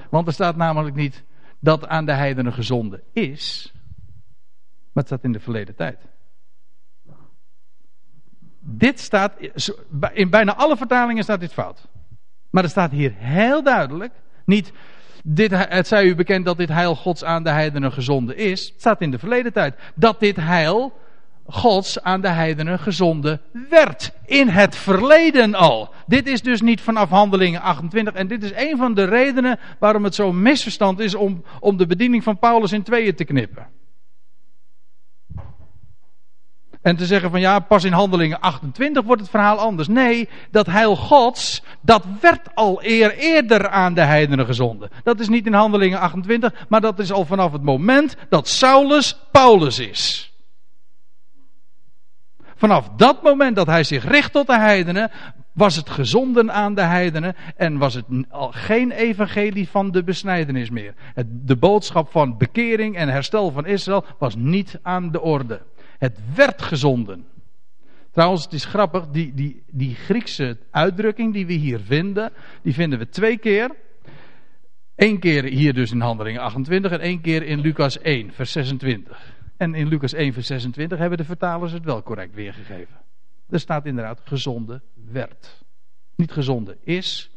[0.10, 1.23] Want er staat namelijk niet
[1.60, 3.72] dat aan de heidenen gezonden is.
[4.93, 6.00] Maar het staat in de verleden tijd.
[8.60, 9.34] Dit staat,
[10.13, 11.88] in bijna alle vertalingen staat dit fout.
[12.50, 14.13] Maar er staat hier heel duidelijk,
[14.45, 14.72] niet,
[15.24, 18.67] dit, het zij u bekend dat dit heil Gods aan de heidenen gezonden is.
[18.67, 19.80] Het staat in de verleden tijd.
[19.95, 20.93] Dat dit heil
[21.49, 24.12] Gods aan de heidenen gezonden werd.
[24.25, 25.93] In het verleden al.
[26.07, 28.13] Dit is dus niet vanaf handelingen 28.
[28.13, 31.85] En dit is een van de redenen waarom het zo'n misverstand is om, om de
[31.85, 33.67] bediening van Paulus in tweeën te knippen.
[36.81, 39.88] En te zeggen van ja, pas in handelingen 28 wordt het verhaal anders.
[39.88, 44.89] Nee, dat heil Gods, dat werd al eer, eerder aan de heidenen gezonden.
[45.03, 49.19] Dat is niet in handelingen 28, maar dat is al vanaf het moment dat Saulus
[49.31, 50.28] Paulus is.
[52.60, 55.12] Vanaf dat moment dat hij zich richt tot de heidenen,
[55.54, 58.06] was het gezonden aan de heidenen en was het
[58.50, 60.93] geen evangelie van de besnijdenis meer.
[61.26, 65.62] De boodschap van bekering en herstel van Israël was niet aan de orde.
[65.98, 67.26] Het werd gezonden.
[68.12, 73.00] Trouwens, het is grappig, die, die, die Griekse uitdrukking die we hier vinden, die vinden
[73.00, 73.76] we twee keer.
[74.95, 79.38] Eén keer hier dus in Handelingen 28 en één keer in Lucas 1, vers 26.
[79.60, 82.95] En in Lucas 1, vers 26 hebben de vertalers het wel correct weergegeven.
[83.50, 85.63] Er staat inderdaad gezonde werd.
[86.15, 87.32] Niet gezonde is,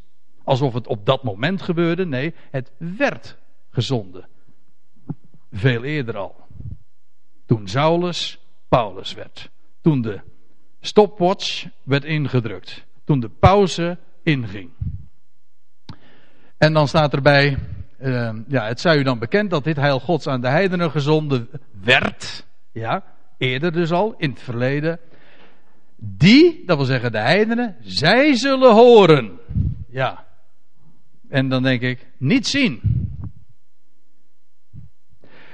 [0.45, 2.07] alsof het op dat moment gebeurde.
[2.07, 3.37] Nee, het werd
[3.71, 4.25] gezonde.
[5.51, 6.47] Veel eerder al.
[7.47, 9.51] Toen Saulus Paulus werd.
[9.81, 10.21] Toen de
[10.81, 12.85] stopwatch werd ingedrukt.
[13.05, 14.71] Toen de pauze inging.
[16.57, 17.59] En dan staat erbij,
[18.03, 21.49] uh, ja, het zij u dan bekend dat dit heil Gods aan de heidenen gezonden
[21.83, 22.47] werd.
[22.73, 23.03] Ja,
[23.39, 24.99] eerder dus al, in het verleden.
[25.97, 29.39] Die, dat wil zeggen de heidenen, zij zullen horen.
[29.89, 30.25] Ja.
[31.29, 32.81] En dan denk ik, niet zien.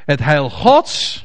[0.05, 1.25] Het heil Gods,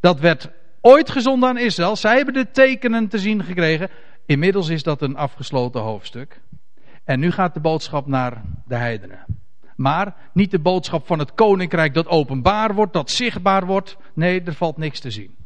[0.00, 1.96] dat werd ooit gezonden aan Israël.
[1.96, 3.88] Zij hebben de tekenen te zien gekregen.
[4.26, 6.40] Inmiddels is dat een afgesloten hoofdstuk.
[7.04, 9.24] En nu gaat de boodschap naar de heidenen.
[9.80, 13.96] Maar niet de boodschap van het koninkrijk dat openbaar wordt, dat zichtbaar wordt.
[14.14, 15.36] Nee, er valt niks te zien.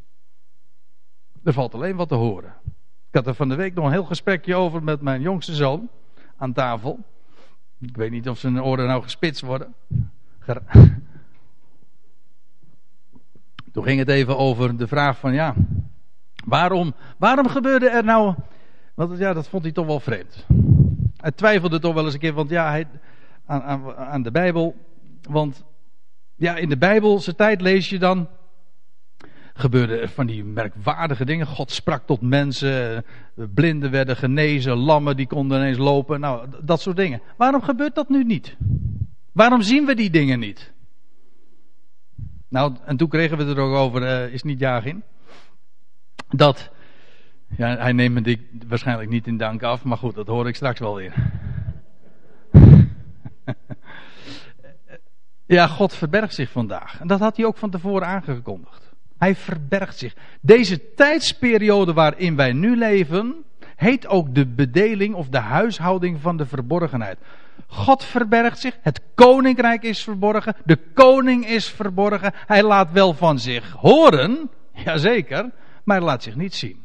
[1.45, 2.55] Er valt alleen wat te horen.
[3.09, 5.89] Ik had er van de week nog een heel gesprekje over met mijn jongste zoon
[6.37, 6.99] aan tafel.
[7.81, 9.75] Ik weet niet of zijn oren nou gespitst worden.
[13.73, 15.55] Toen ging het even over de vraag van ja,
[16.45, 18.35] waarom, waarom gebeurde er nou,
[18.95, 20.47] want ja, dat vond hij toch wel vreemd.
[21.17, 22.87] Hij twijfelde toch wel eens een keer, want ja, hij,
[23.47, 24.77] aan, aan, de Bijbel,
[25.31, 25.65] want
[26.35, 28.29] ja, in de Bijbelse tijd lees je dan
[29.55, 31.47] gebeurden van die merkwaardige dingen.
[31.47, 33.05] God sprak tot mensen,
[33.35, 37.21] blinden werden genezen, lammen die konden ineens lopen, nou, dat soort dingen.
[37.37, 38.57] Waarom gebeurt dat nu niet?
[39.33, 40.73] Waarom zien we die dingen niet?
[42.49, 45.03] Nou, en toen kregen we het er ook over, uh, is niet in.
[46.29, 46.71] Dat,
[47.57, 50.81] ja, hij neemt me waarschijnlijk niet in dank af, maar goed, dat hoor ik straks
[50.81, 51.15] wel weer.
[55.47, 57.01] Ja, God verbergt zich vandaag.
[57.01, 58.93] En dat had hij ook van tevoren aangekondigd.
[59.19, 60.15] Hij verbergt zich.
[60.41, 63.45] Deze tijdsperiode waarin wij nu leven,
[63.77, 67.19] heet ook de bedeling of de huishouding van de verborgenheid.
[67.67, 72.33] God verbergt zich, het koninkrijk is verborgen, de koning is verborgen.
[72.47, 75.51] Hij laat wel van zich horen, jazeker,
[75.85, 76.84] maar hij laat zich niet zien.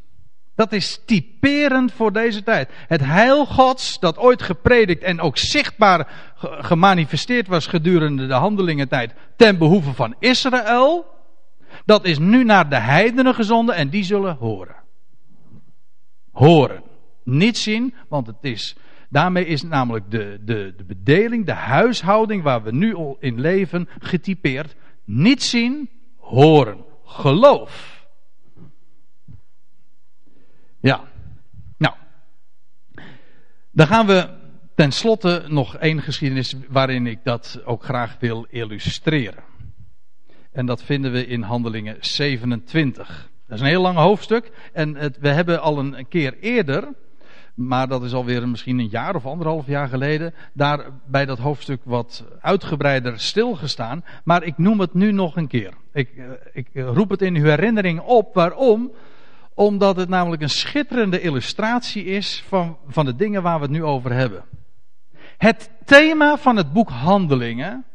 [0.60, 2.70] Dat is typerend voor deze tijd.
[2.88, 6.08] Het heil Gods, dat ooit gepredikt en ook zichtbaar
[6.42, 11.06] gemanifesteerd was gedurende de handelingentijd ten behoeve van Israël,
[11.86, 14.76] dat is nu naar de heidenen gezonden en die zullen horen.
[16.32, 16.84] Horen.
[17.24, 18.76] Niet zien, want het is
[19.10, 23.90] Daarmee is namelijk de, de, de bedeling, de huishouding waar we nu al in leven,
[24.00, 24.76] getypeerd.
[25.06, 26.86] Niet zien, horen.
[27.04, 27.99] Geloof.
[30.80, 31.04] Ja.
[31.78, 31.96] Nou.
[33.72, 34.30] Dan gaan we
[34.76, 39.44] tenslotte nog één geschiedenis waarin ik dat ook graag wil illustreren.
[40.52, 43.30] En dat vinden we in Handelingen 27.
[43.48, 44.52] Dat is een heel lang hoofdstuk.
[44.74, 46.94] En het, we hebben al een keer eerder
[47.60, 51.82] maar dat is alweer misschien een jaar of anderhalf jaar geleden, daar bij dat hoofdstuk
[51.84, 54.04] wat uitgebreider stilgestaan.
[54.24, 55.74] Maar ik noem het nu nog een keer.
[55.94, 58.34] Ik, eh, ik roep het in uw herinnering op.
[58.34, 58.92] Waarom?
[59.60, 63.84] Omdat het namelijk een schitterende illustratie is van, van de dingen waar we het nu
[63.84, 64.44] over hebben.
[65.38, 67.86] Het thema van het boek Handelingen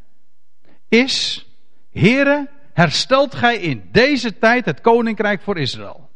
[0.87, 1.45] is,
[1.91, 6.09] Here, herstelt gij in deze tijd het koninkrijk voor Israël?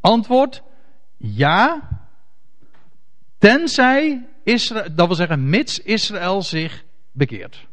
[0.00, 0.62] Antwoord,
[1.16, 1.88] ja,
[3.38, 7.66] Tenzij Israël, dat wil zeggen, mits Israël zich bekeert.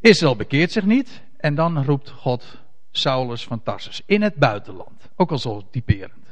[0.00, 2.59] Israël bekeert zich niet en dan roept God
[2.90, 5.08] Saulus van Tarsus in het buitenland.
[5.16, 6.26] Ook al zo typerend.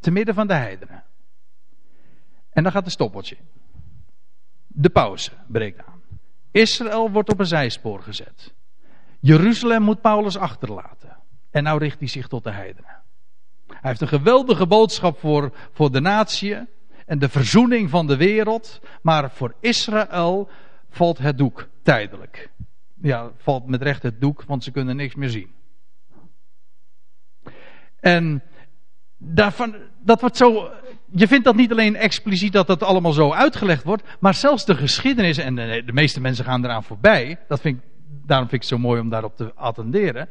[0.00, 1.04] Te midden van de heidenen.
[2.50, 2.90] En dan gaat de
[3.22, 3.48] in.
[4.66, 6.02] De pauze breekt aan.
[6.50, 8.54] Israël wordt op een zijspoor gezet.
[9.20, 11.16] Jeruzalem moet Paulus achterlaten.
[11.50, 13.02] En nou richt hij zich tot de heidenen.
[13.66, 16.56] Hij heeft een geweldige boodschap voor, voor de natie
[17.06, 18.80] en de verzoening van de wereld.
[19.02, 20.48] Maar voor Israël
[20.90, 22.50] valt het doek tijdelijk.
[23.02, 25.50] Ja, valt met recht het doek, want ze kunnen niks meer zien.
[28.00, 28.42] En
[29.16, 30.70] daarvan, dat wordt zo.
[31.10, 34.74] Je vindt dat niet alleen expliciet dat dat allemaal zo uitgelegd wordt, maar zelfs de
[34.74, 37.38] geschiedenis, en de, de meeste mensen gaan eraan voorbij.
[37.48, 37.84] Dat vind ik,
[38.26, 40.28] daarom vind ik het zo mooi om daarop te attenderen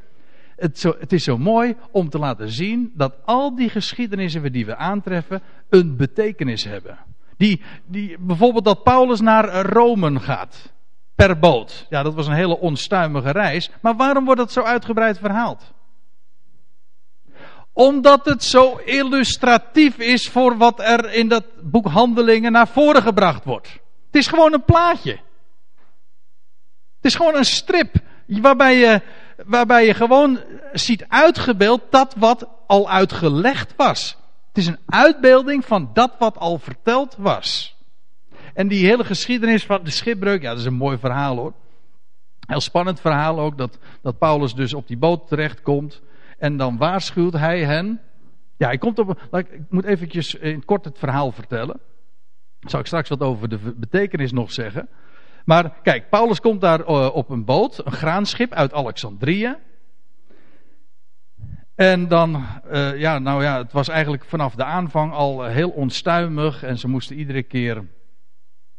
[0.58, 4.66] het, zo, het is zo mooi om te laten zien dat al die geschiedenissen die
[4.66, 6.98] we aantreffen een betekenis hebben.
[7.38, 10.74] Die, die, bijvoorbeeld dat Paulus naar Rome gaat.
[11.18, 11.86] Per boot.
[11.90, 13.70] Ja, dat was een hele onstuimige reis.
[13.82, 15.64] Maar waarom wordt dat zo uitgebreid verhaald?
[17.74, 23.44] Omdat het zo illustratief is voor wat er in dat boek Handelingen naar voren gebracht
[23.44, 23.68] wordt.
[24.06, 25.12] Het is gewoon een plaatje.
[26.96, 27.96] Het is gewoon een strip
[28.28, 29.02] waarbij je,
[29.46, 30.40] waarbij je gewoon
[30.74, 34.18] ziet uitgebeeld dat wat al uitgelegd was.
[34.48, 37.77] Het is een uitbeelding van dat wat al verteld was.
[38.58, 41.54] En die hele geschiedenis van de schipbreuk, ja, dat is een mooi verhaal hoor.
[42.48, 46.02] Heel spannend verhaal ook, dat, dat Paulus dus op die boot terechtkomt.
[46.38, 48.02] En dan waarschuwt hij hen.
[48.58, 49.22] Ja, hij komt op.
[49.32, 51.80] Ik moet eventjes in kort het verhaal vertellen.
[52.60, 54.90] Zal ik straks wat over de betekenis nog zeggen.
[55.46, 59.56] Maar kijk, Paulus komt daar eh, op een boot, een graanschip uit Alexandrië.
[61.76, 66.64] En dan, uh, ja, nou ja, het was eigenlijk vanaf de aanvang al heel onstuimig.
[66.64, 67.84] En ze moesten iedere keer,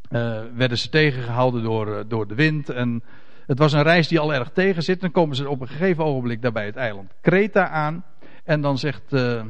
[0.09, 2.69] uh, werden ze tegengehouden door, door de wind.
[2.69, 3.03] En
[3.47, 5.01] het was een reis die al erg tegen zit.
[5.01, 8.03] Dan komen ze op een gegeven ogenblik daarbij het eiland Kreta aan.
[8.43, 9.41] En dan zegt, uh,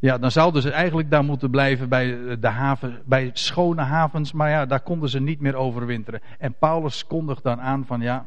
[0.00, 4.32] ja, dan zouden ze eigenlijk daar moeten blijven bij de haven, bij schone havens.
[4.32, 6.20] Maar ja, daar konden ze niet meer overwinteren.
[6.38, 8.26] En Paulus kondigt dan aan van ja,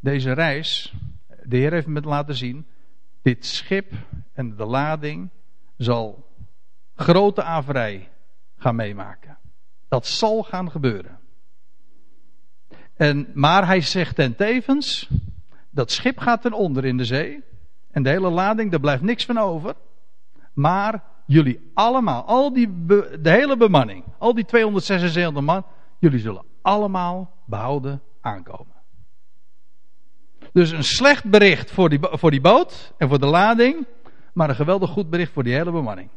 [0.00, 0.94] deze reis,
[1.42, 2.66] de Heer heeft me laten zien,
[3.22, 3.92] dit schip
[4.32, 5.30] en de lading
[5.76, 6.30] zal
[6.94, 8.08] grote averij
[8.56, 9.36] gaan meemaken.
[9.92, 11.18] Dat zal gaan gebeuren.
[12.96, 15.10] En, maar hij zegt ten tevens,
[15.70, 17.42] dat schip gaat ten onder in de zee.
[17.90, 19.74] En de hele lading, daar blijft niks van over.
[20.52, 25.64] Maar jullie allemaal, al die de hele bemanning, al die 276 man,
[25.98, 28.74] jullie zullen allemaal behouden aankomen.
[30.52, 33.86] Dus een slecht bericht voor die, voor die boot en voor de lading,
[34.32, 36.08] maar een geweldig goed bericht voor die hele bemanning.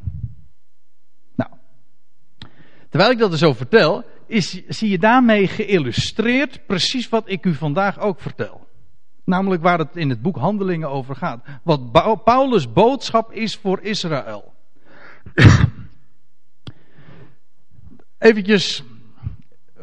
[2.96, 7.54] Terwijl ik dat er zo vertel, is, zie je daarmee geïllustreerd precies wat ik u
[7.54, 8.66] vandaag ook vertel.
[9.24, 11.44] Namelijk waar het in het boek Handelingen over gaat.
[11.62, 14.52] Wat Paulus' boodschap is voor Israël.
[18.18, 18.82] Eventjes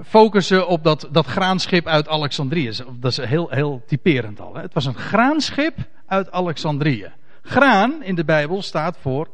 [0.03, 2.71] focussen op dat, dat graanschip uit Alexandrië.
[2.99, 4.55] Dat is heel, heel typerend al.
[4.55, 4.61] Hè?
[4.61, 7.11] Het was een graanschip uit Alexandrië.
[7.41, 9.29] Graan in de Bijbel staat voor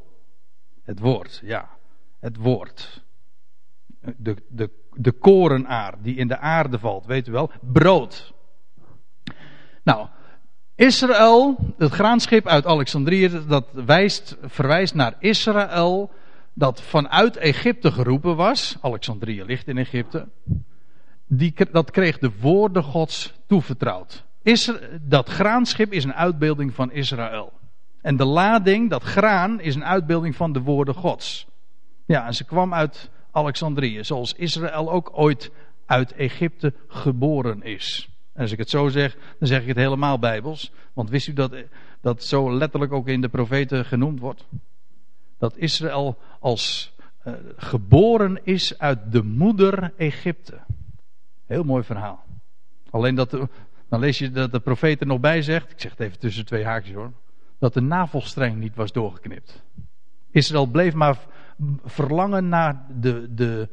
[0.83, 1.41] het woord.
[1.43, 1.69] Ja,
[2.19, 3.07] het woord.
[4.17, 7.51] De, de, de korenaar die in de aarde valt, weet u wel.
[7.61, 8.33] Brood.
[9.83, 10.07] Nou,
[10.75, 16.11] Israël, het graanschip uit Alexandrië, dat wijst, verwijst naar Israël
[16.53, 18.77] dat vanuit Egypte geroepen was.
[18.81, 20.27] Alexandrië ligt in Egypte.
[21.27, 24.25] Die, dat kreeg de woorden Gods toevertrouwd.
[25.01, 27.53] dat graanschip is een uitbeelding van Israël.
[28.01, 31.47] En de lading, dat graan, is een uitbeelding van de woorden Gods.
[32.05, 35.51] Ja, en ze kwam uit Alexandrië, zoals Israël ook ooit
[35.85, 38.09] uit Egypte geboren is.
[38.33, 40.71] En als ik het zo zeg, dan zeg ik het helemaal bijbels.
[40.93, 41.55] Want wist u dat
[42.01, 44.45] dat zo letterlijk ook in de profeten genoemd wordt?
[45.37, 46.93] Dat Israël als
[47.25, 50.59] uh, geboren is uit de moeder Egypte.
[51.45, 52.23] Heel mooi verhaal.
[52.89, 53.31] Alleen dat,
[53.89, 56.45] dan lees je dat de profeet er nog bij zegt, ik zeg het even tussen
[56.45, 57.11] twee haakjes hoor,
[57.59, 59.63] dat de navelstreng niet was doorgeknipt.
[60.31, 61.17] Israël bleef maar
[61.85, 63.69] verlangen naar de, de,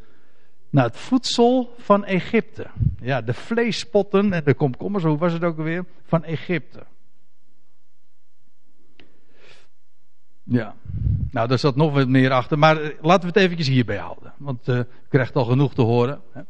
[0.71, 2.67] naar het voedsel van Egypte.
[3.01, 5.85] Ja, de vleespotten en de komkommers, hoe was het ook alweer?
[6.03, 6.83] Van Egypte.
[10.43, 10.75] Ja,
[11.31, 14.33] nou daar zat nog wat meer achter, maar eh, laten we het eventjes hierbij houden.
[14.37, 16.21] Want uh, krijgt al genoeg te horen.
[16.33, 16.41] Hè.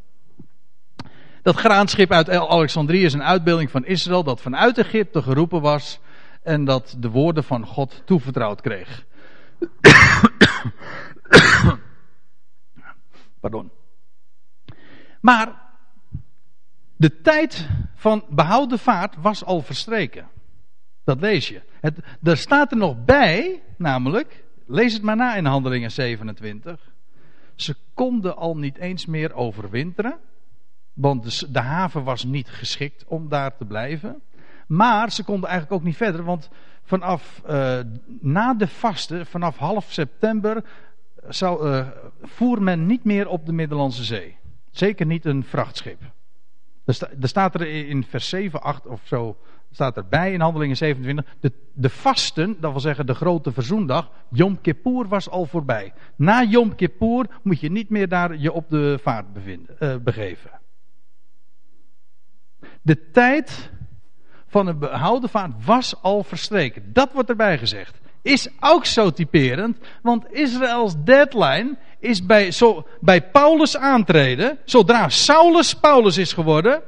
[1.43, 6.01] Dat graanschip uit Alexandrië is een uitbeelding van Israël dat vanuit Egypte geroepen was
[6.43, 9.05] en dat de woorden van God toevertrouwd kreeg.
[13.41, 13.71] Pardon.
[15.21, 15.63] Maar
[16.97, 20.29] de tijd van behouden vaart was al verstreken.
[21.05, 21.63] Dat lees je.
[21.81, 26.93] Het, er staat er nog bij, namelijk, lees het maar na in Handelingen 27.
[27.55, 30.19] Ze konden al niet eens meer overwinteren,
[30.93, 34.23] want de, haven was niet geschikt om daar te blijven.
[34.67, 36.49] Maar ze konden eigenlijk ook niet verder, want
[36.83, 37.79] vanaf uh,
[38.21, 40.65] na de vaste, vanaf half september,
[41.29, 41.87] zou, uh,
[42.23, 44.37] voer men niet meer op de Middellandse Zee.
[44.71, 46.01] Zeker niet een vrachtschip.
[46.85, 49.37] Er, staat er in vers 7, 8 of zo,
[49.71, 51.35] staat erbij in Handelingen 27.
[51.41, 55.93] De, de vasten, dat wil zeggen de grote verzoendag, Yom Kippur was al voorbij.
[56.17, 60.51] Na Yom Kippur moet je niet meer daar je op de vaart bevinden, uh, begeven.
[62.83, 63.71] De tijd
[64.47, 66.93] van een behouden vaart was al verstreken.
[66.93, 67.99] Dat wordt erbij gezegd.
[68.27, 75.75] Is ook zo typerend, want Israëls deadline is bij, zo, bij Paulus aantreden, zodra Saulus
[75.75, 76.83] Paulus is geworden,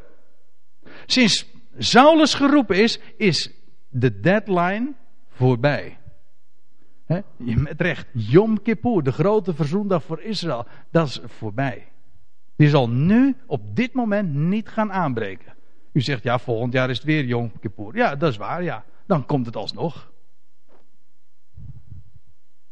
[1.07, 1.47] sinds
[1.78, 3.51] Saulus geroepen is, is
[3.89, 4.93] de deadline
[5.28, 5.99] voorbij.
[7.07, 8.07] He, met recht.
[8.12, 10.66] Yom Kippur, de grote verzoendag voor Israël.
[10.91, 11.89] Dat is voorbij.
[12.57, 15.55] Die zal nu op dit moment niet gaan aanbreken.
[15.93, 17.97] U zegt ja, volgend jaar is het weer Yom Kippur.
[17.97, 18.84] Ja, dat is waar, ja.
[19.07, 20.11] Dan komt het alsnog.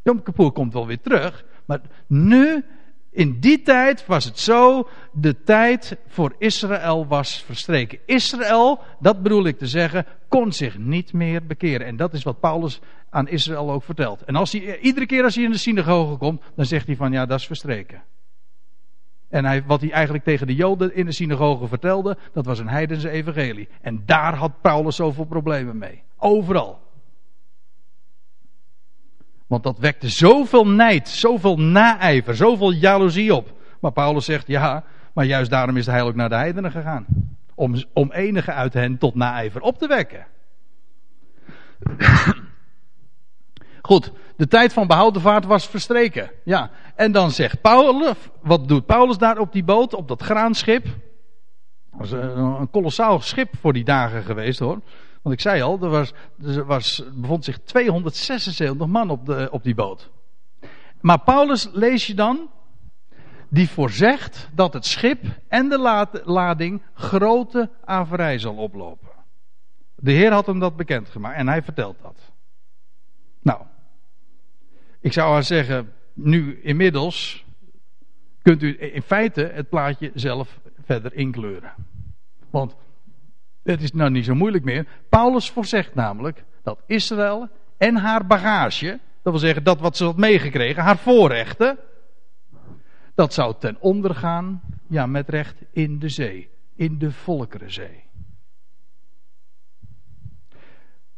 [0.07, 1.45] Yom Kippur komt wel weer terug.
[1.65, 2.65] Maar nu,
[3.11, 7.99] in die tijd was het zo, de tijd voor Israël was verstreken.
[8.05, 11.87] Israël, dat bedoel ik te zeggen, kon zich niet meer bekeren.
[11.87, 12.81] En dat is wat Paulus
[13.11, 14.25] aan Israël ook vertelt.
[14.25, 17.13] En als hij, iedere keer als hij in de synagoge komt, dan zegt hij van
[17.13, 18.03] ja, dat is verstreken.
[19.29, 22.69] En hij, wat hij eigenlijk tegen de Joden in de synagoge vertelde, dat was een
[22.69, 23.69] heidense evangelie.
[23.81, 26.03] En daar had Paulus zoveel problemen mee.
[26.17, 26.86] Overal.
[29.47, 33.53] Want dat wekte zoveel nijd, zoveel naijver, zoveel jaloezie op.
[33.81, 37.07] Maar Paulus zegt, ja, maar juist daarom is hij ook naar de heidenen gegaan.
[37.55, 40.27] Om, om enige uit hen tot naijver op te wekken.
[43.83, 46.31] Goed, de tijd van behouden vaart was verstreken.
[46.45, 50.85] Ja, en dan zegt Paulus, wat doet Paulus daar op die boot, op dat graanschip?
[50.85, 54.81] Dat was een, een kolossaal schip voor die dagen geweest hoor.
[55.27, 56.13] Want ik zei al, er, was,
[56.43, 60.11] er was, bevond zich 276 man op, de, op die boot.
[61.01, 62.51] Maar Paulus lees je dan,
[63.49, 69.09] die voorzegt dat het schip en de lading grote averij zal oplopen.
[69.95, 72.33] De Heer had hem dat bekendgemaakt en hij vertelt dat.
[73.43, 73.63] Nou,
[75.01, 77.45] ik zou haar zeggen, nu inmiddels
[78.43, 81.73] kunt u in feite het plaatje zelf verder inkleuren.
[82.51, 82.77] Want
[83.67, 84.87] het is nou niet zo moeilijk meer.
[85.09, 90.17] Paulus voorzegt namelijk dat Israël en haar bagage, dat wil zeggen dat wat ze had
[90.17, 91.79] meegekregen, haar voorrechten,
[93.15, 98.05] dat zou ten onder gaan, ja met recht, in de zee, in de Volkerenzee.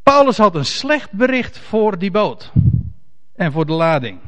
[0.03, 2.53] Paulus had een slecht bericht voor die boot
[3.35, 4.21] en voor de lading.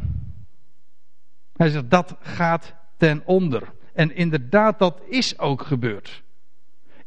[1.56, 3.72] Hij zegt dat gaat ten onder.
[3.94, 6.22] En inderdaad, dat is ook gebeurd.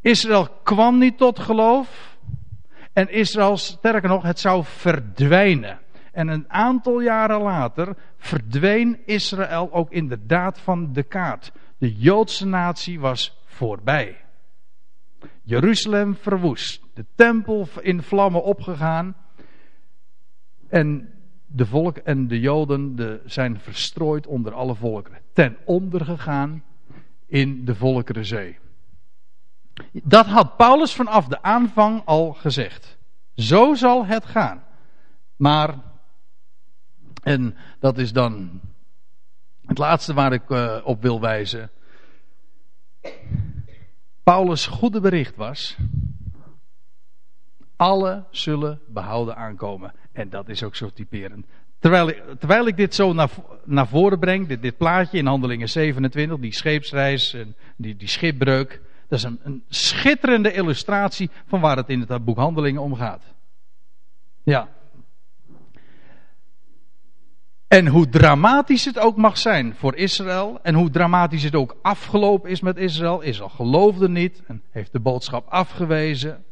[0.04, 2.18] Israël kwam niet tot geloof.
[2.94, 5.80] En Israël, sterker nog, het zou verdwijnen.
[6.12, 11.52] En een aantal jaren later verdween Israël ook inderdaad van de kaart.
[11.78, 14.18] De Joodse natie was voorbij.
[15.44, 16.82] Jeruzalem verwoest.
[16.94, 19.16] De tempel in vlammen opgegaan.
[20.70, 21.14] En
[21.46, 25.20] de volk en de Joden de, zijn verstrooid onder alle volkeren.
[25.34, 26.64] Ten onder gegaan
[27.28, 28.62] in de Volkerenzee.
[29.92, 32.98] Dat had Paulus vanaf de aanvang al gezegd.
[33.36, 34.64] Zo zal het gaan.
[35.36, 35.76] Maar,
[37.24, 38.62] en dat is dan
[39.66, 41.72] het laatste waar ik uh, op wil wijzen.
[44.24, 45.78] Paulus' goede bericht was.
[47.76, 49.94] Alle zullen behouden aankomen.
[50.12, 51.46] En dat is ook zo typerend.
[51.80, 53.30] Terwijl ik, terwijl ik dit zo naar,
[53.64, 58.82] naar voren breng, dit, dit plaatje in Handelingen 27, die scheepsreis en die, die schipbreuk.
[59.14, 63.24] Dat is een, schitterende illustratie van waar het in het boek Handelingen om gaat.
[64.44, 64.70] Ja.
[67.68, 70.60] En hoe dramatisch het ook mag zijn voor Israël.
[70.62, 73.22] En hoe dramatisch het ook afgelopen is met Israël.
[73.22, 76.46] Israël geloofde niet en heeft de boodschap afgewezen.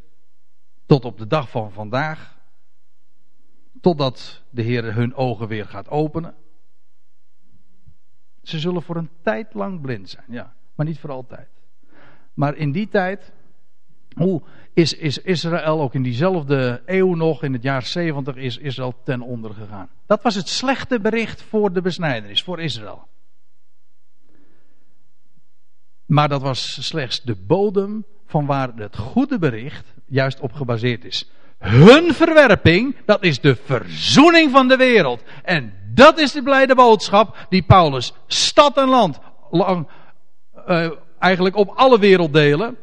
[0.85, 2.37] Tot op de dag van vandaag.
[3.79, 6.35] Totdat de Heer hun ogen weer gaat openen.
[8.43, 10.53] Ze zullen voor een tijd lang blind zijn, ja.
[10.75, 11.60] Maar niet voor altijd.
[12.41, 13.31] Maar in die tijd,
[14.15, 14.41] hoe
[14.73, 19.21] is, is Israël ook in diezelfde eeuw nog, in het jaar 70, is Israël ten
[19.21, 19.89] onder gegaan.
[20.05, 23.07] Dat was het slechte bericht voor de besnijdenis, voor Israël.
[26.05, 31.29] Maar dat was slechts de bodem van waar het goede bericht juist op gebaseerd is.
[31.57, 35.23] Hun verwerping, dat is de verzoening van de wereld.
[35.43, 39.19] En dat is de blijde boodschap die Paulus stad en land
[39.49, 39.87] lang,
[40.67, 40.91] uh,
[41.21, 42.77] eigenlijk op alle werelddelen.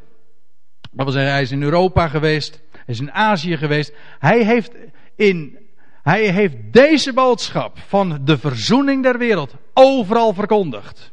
[0.90, 3.92] Dat wil zeggen, hij is in Europa geweest, hij is in Azië geweest.
[4.18, 4.72] Hij heeft,
[5.16, 5.58] in,
[6.02, 11.12] hij heeft deze boodschap van de verzoening der wereld overal verkondigd.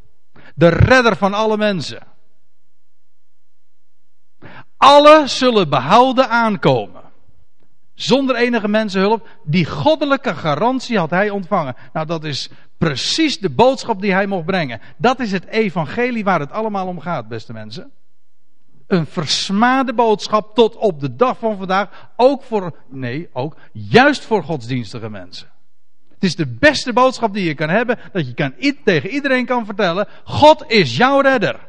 [0.55, 2.07] De redder van alle mensen.
[4.77, 7.04] Alle zullen behouden aankomen.
[7.95, 9.27] Zonder enige mensenhulp.
[9.43, 11.75] Die goddelijke garantie had hij ontvangen.
[11.93, 14.81] Nou, dat is precies de boodschap die hij mocht brengen.
[14.97, 17.91] Dat is het evangelie waar het allemaal om gaat, beste mensen.
[18.87, 22.11] Een versmade boodschap tot op de dag van vandaag.
[22.15, 25.47] Ook voor, nee, ook juist voor godsdienstige mensen.
[26.13, 27.99] Het is de beste boodschap die je kan hebben.
[28.11, 30.07] Dat je kan, tegen iedereen kan vertellen.
[30.23, 31.67] God is jouw redder.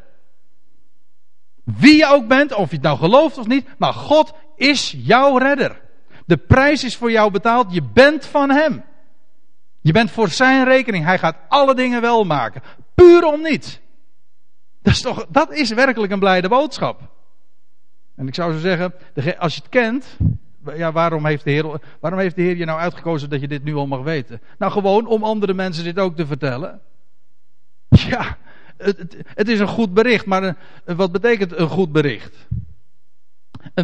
[1.65, 3.67] Wie je ook bent, of je het nou gelooft of niet.
[3.79, 5.85] Maar God is jouw redder.
[6.27, 7.73] De prijs is voor jou betaald.
[7.73, 8.85] Je bent van Hem.
[9.81, 11.05] Je bent voor zijn rekening.
[11.05, 12.63] Hij gaat alle dingen wel maken.
[12.95, 13.81] Puur om niet.
[14.83, 17.01] Dat is, toch, dat is werkelijk een blijde boodschap.
[18.17, 18.93] En ik zou zo zeggen,
[19.39, 20.17] als je het kent,
[20.75, 23.65] ja, waarom, heeft de Heer, waarom heeft de Heer je nou uitgekozen dat je dit
[23.65, 24.41] nu al mag weten?
[24.59, 26.81] Nou, gewoon om andere mensen dit ook te vertellen.
[27.89, 28.37] Ja,
[28.77, 32.47] het, het is een goed bericht, maar wat betekent een goed bericht?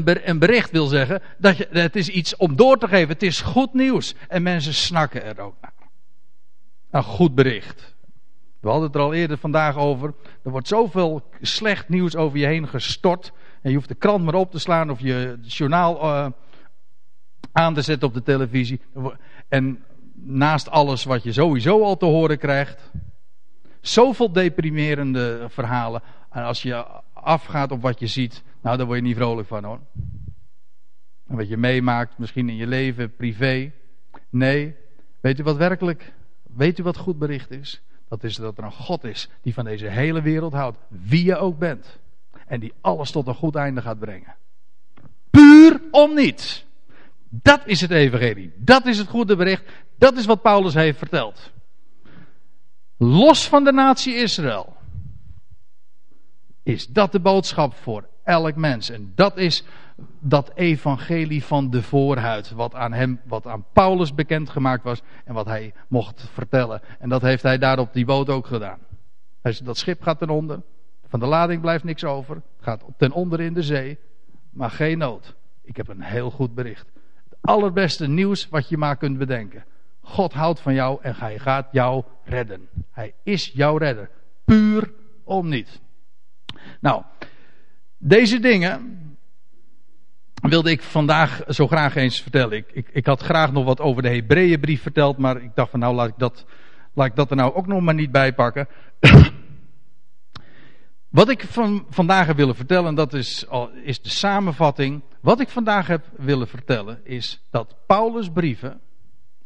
[0.01, 3.09] Een, bericht wil zeggen dat je, het is iets om door te geven.
[3.09, 4.15] Het is goed nieuws.
[4.29, 5.73] En mensen snakken er ook naar.
[6.91, 7.95] Een goed bericht.
[8.61, 10.15] We hadden het er al eerder vandaag over.
[10.43, 13.33] Er wordt zoveel slecht nieuws over je heen gestort.
[13.63, 16.27] En je hoeft de krant maar op te slaan of je journaal uh,
[17.53, 18.81] aan te zetten op de televisie.
[19.49, 19.85] En
[20.15, 22.91] naast alles wat je sowieso al te horen krijgt.
[23.81, 26.03] Zoveel deprimerende verhalen.
[26.31, 29.65] En als je afgaat op wat je ziet, nou daar word je niet vrolijk van
[29.65, 29.81] hoor.
[31.27, 33.73] En wat je meemaakt, misschien in je leven, privé.
[34.31, 34.75] Nee,
[35.21, 37.83] weet u wat werkelijk, weet u wat goed bericht is?
[38.09, 40.79] Dat is dat er een God is die van deze hele wereld houdt.
[40.89, 41.99] Wie je ook bent.
[42.47, 44.35] En die alles tot een goed einde gaat brengen.
[45.31, 46.67] Puur om niets.
[47.29, 48.53] Dat is het evangelie.
[48.57, 49.65] Dat is het goede bericht.
[49.99, 51.53] Dat is wat Paulus heeft verteld.
[52.97, 54.77] Los van de natie Israël.
[56.63, 58.91] Is dat de boodschap voor elk mens.
[58.91, 59.65] En dat is
[60.21, 62.51] dat evangelie van de voorhuid.
[62.51, 65.03] Wat aan hem, wat aan Paulus bekendgemaakt was.
[65.25, 66.81] En wat hij mocht vertellen.
[66.99, 68.79] En dat heeft hij daar op die boot ook gedaan.
[69.63, 70.63] Dat schip gaat ten onder.
[71.07, 72.43] Van de lading blijft niks over.
[72.61, 73.99] Gaat ten onder in de zee.
[74.51, 75.35] Maar geen nood.
[75.63, 76.87] Ik heb een heel goed bericht.
[77.29, 79.65] Het allerbeste nieuws wat je maar kunt bedenken.
[80.01, 82.69] God houdt van jou en hij gaat jou redden.
[82.91, 84.11] Hij is jouw redder.
[84.45, 84.93] Puur
[85.25, 85.81] om niet.
[86.81, 87.03] Nou,
[88.05, 88.99] deze dingen
[90.35, 92.57] wilde ik vandaag zo graag eens vertellen.
[92.57, 95.81] Ik, ik, ik had graag nog wat over de Hebreeënbrief verteld, maar ik dacht van
[95.81, 96.45] nou laat ik dat,
[96.93, 98.69] laat ik dat er nou ook nog maar niet bij pakken.
[101.09, 103.47] Wat ik van, vandaag heb willen vertellen, dat is,
[103.83, 105.03] is de samenvatting.
[105.21, 108.81] Wat ik vandaag heb willen vertellen, is dat Paulus' brieven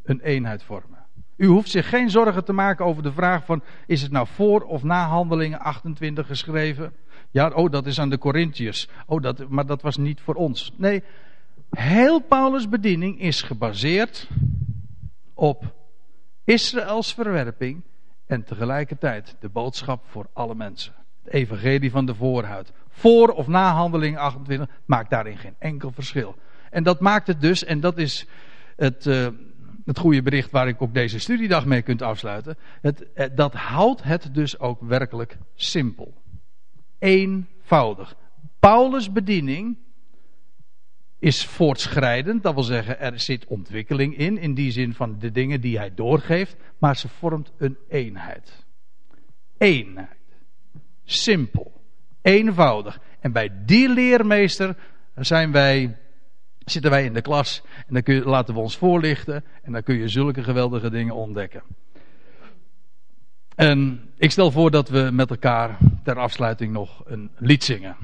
[0.03, 1.07] een eenheid vormen.
[1.37, 4.61] U hoeft zich geen zorgen te maken over de vraag van, is het nou voor
[4.61, 6.93] of na handelingen 28 geschreven?
[7.37, 8.89] Ja, oh, dat is aan de Corinthiërs.
[9.07, 10.73] Oh, dat, maar dat was niet voor ons.
[10.77, 11.03] Nee,
[11.71, 14.29] heel Paulus' bediening is gebaseerd
[15.35, 15.75] op
[16.45, 17.83] Israëls verwerping
[18.27, 20.93] en tegelijkertijd de boodschap voor alle mensen.
[21.23, 22.73] Het evangelie van de voorhuid.
[22.89, 26.35] Voor of na handeling 28 maakt daarin geen enkel verschil.
[26.71, 28.27] En dat maakt het dus, en dat is
[28.77, 29.29] het, uh,
[29.85, 32.57] het goede bericht waar ik ook deze studiedag mee kunt afsluiten.
[32.81, 36.25] Het, eh, dat houdt het dus ook werkelijk simpel
[37.07, 38.17] eenvoudig.
[38.61, 39.77] Paulus' bediening
[41.19, 45.61] is voortschrijdend, dat wil zeggen er zit ontwikkeling in, in die zin van de dingen
[45.61, 48.67] die hij doorgeeft, maar ze vormt een eenheid.
[49.59, 50.09] Eenheid.
[51.05, 51.81] Simpel.
[52.23, 53.01] Eenvoudig.
[53.21, 54.77] En bij die leermeester
[55.15, 55.97] zijn wij,
[56.65, 59.83] zitten wij in de klas en dan kun je, laten we ons voorlichten en dan
[59.83, 61.63] kun je zulke geweldige dingen ontdekken.
[63.57, 67.97] En ik stel voor dat we met elkaar ter afsluiting nog een lied zingen.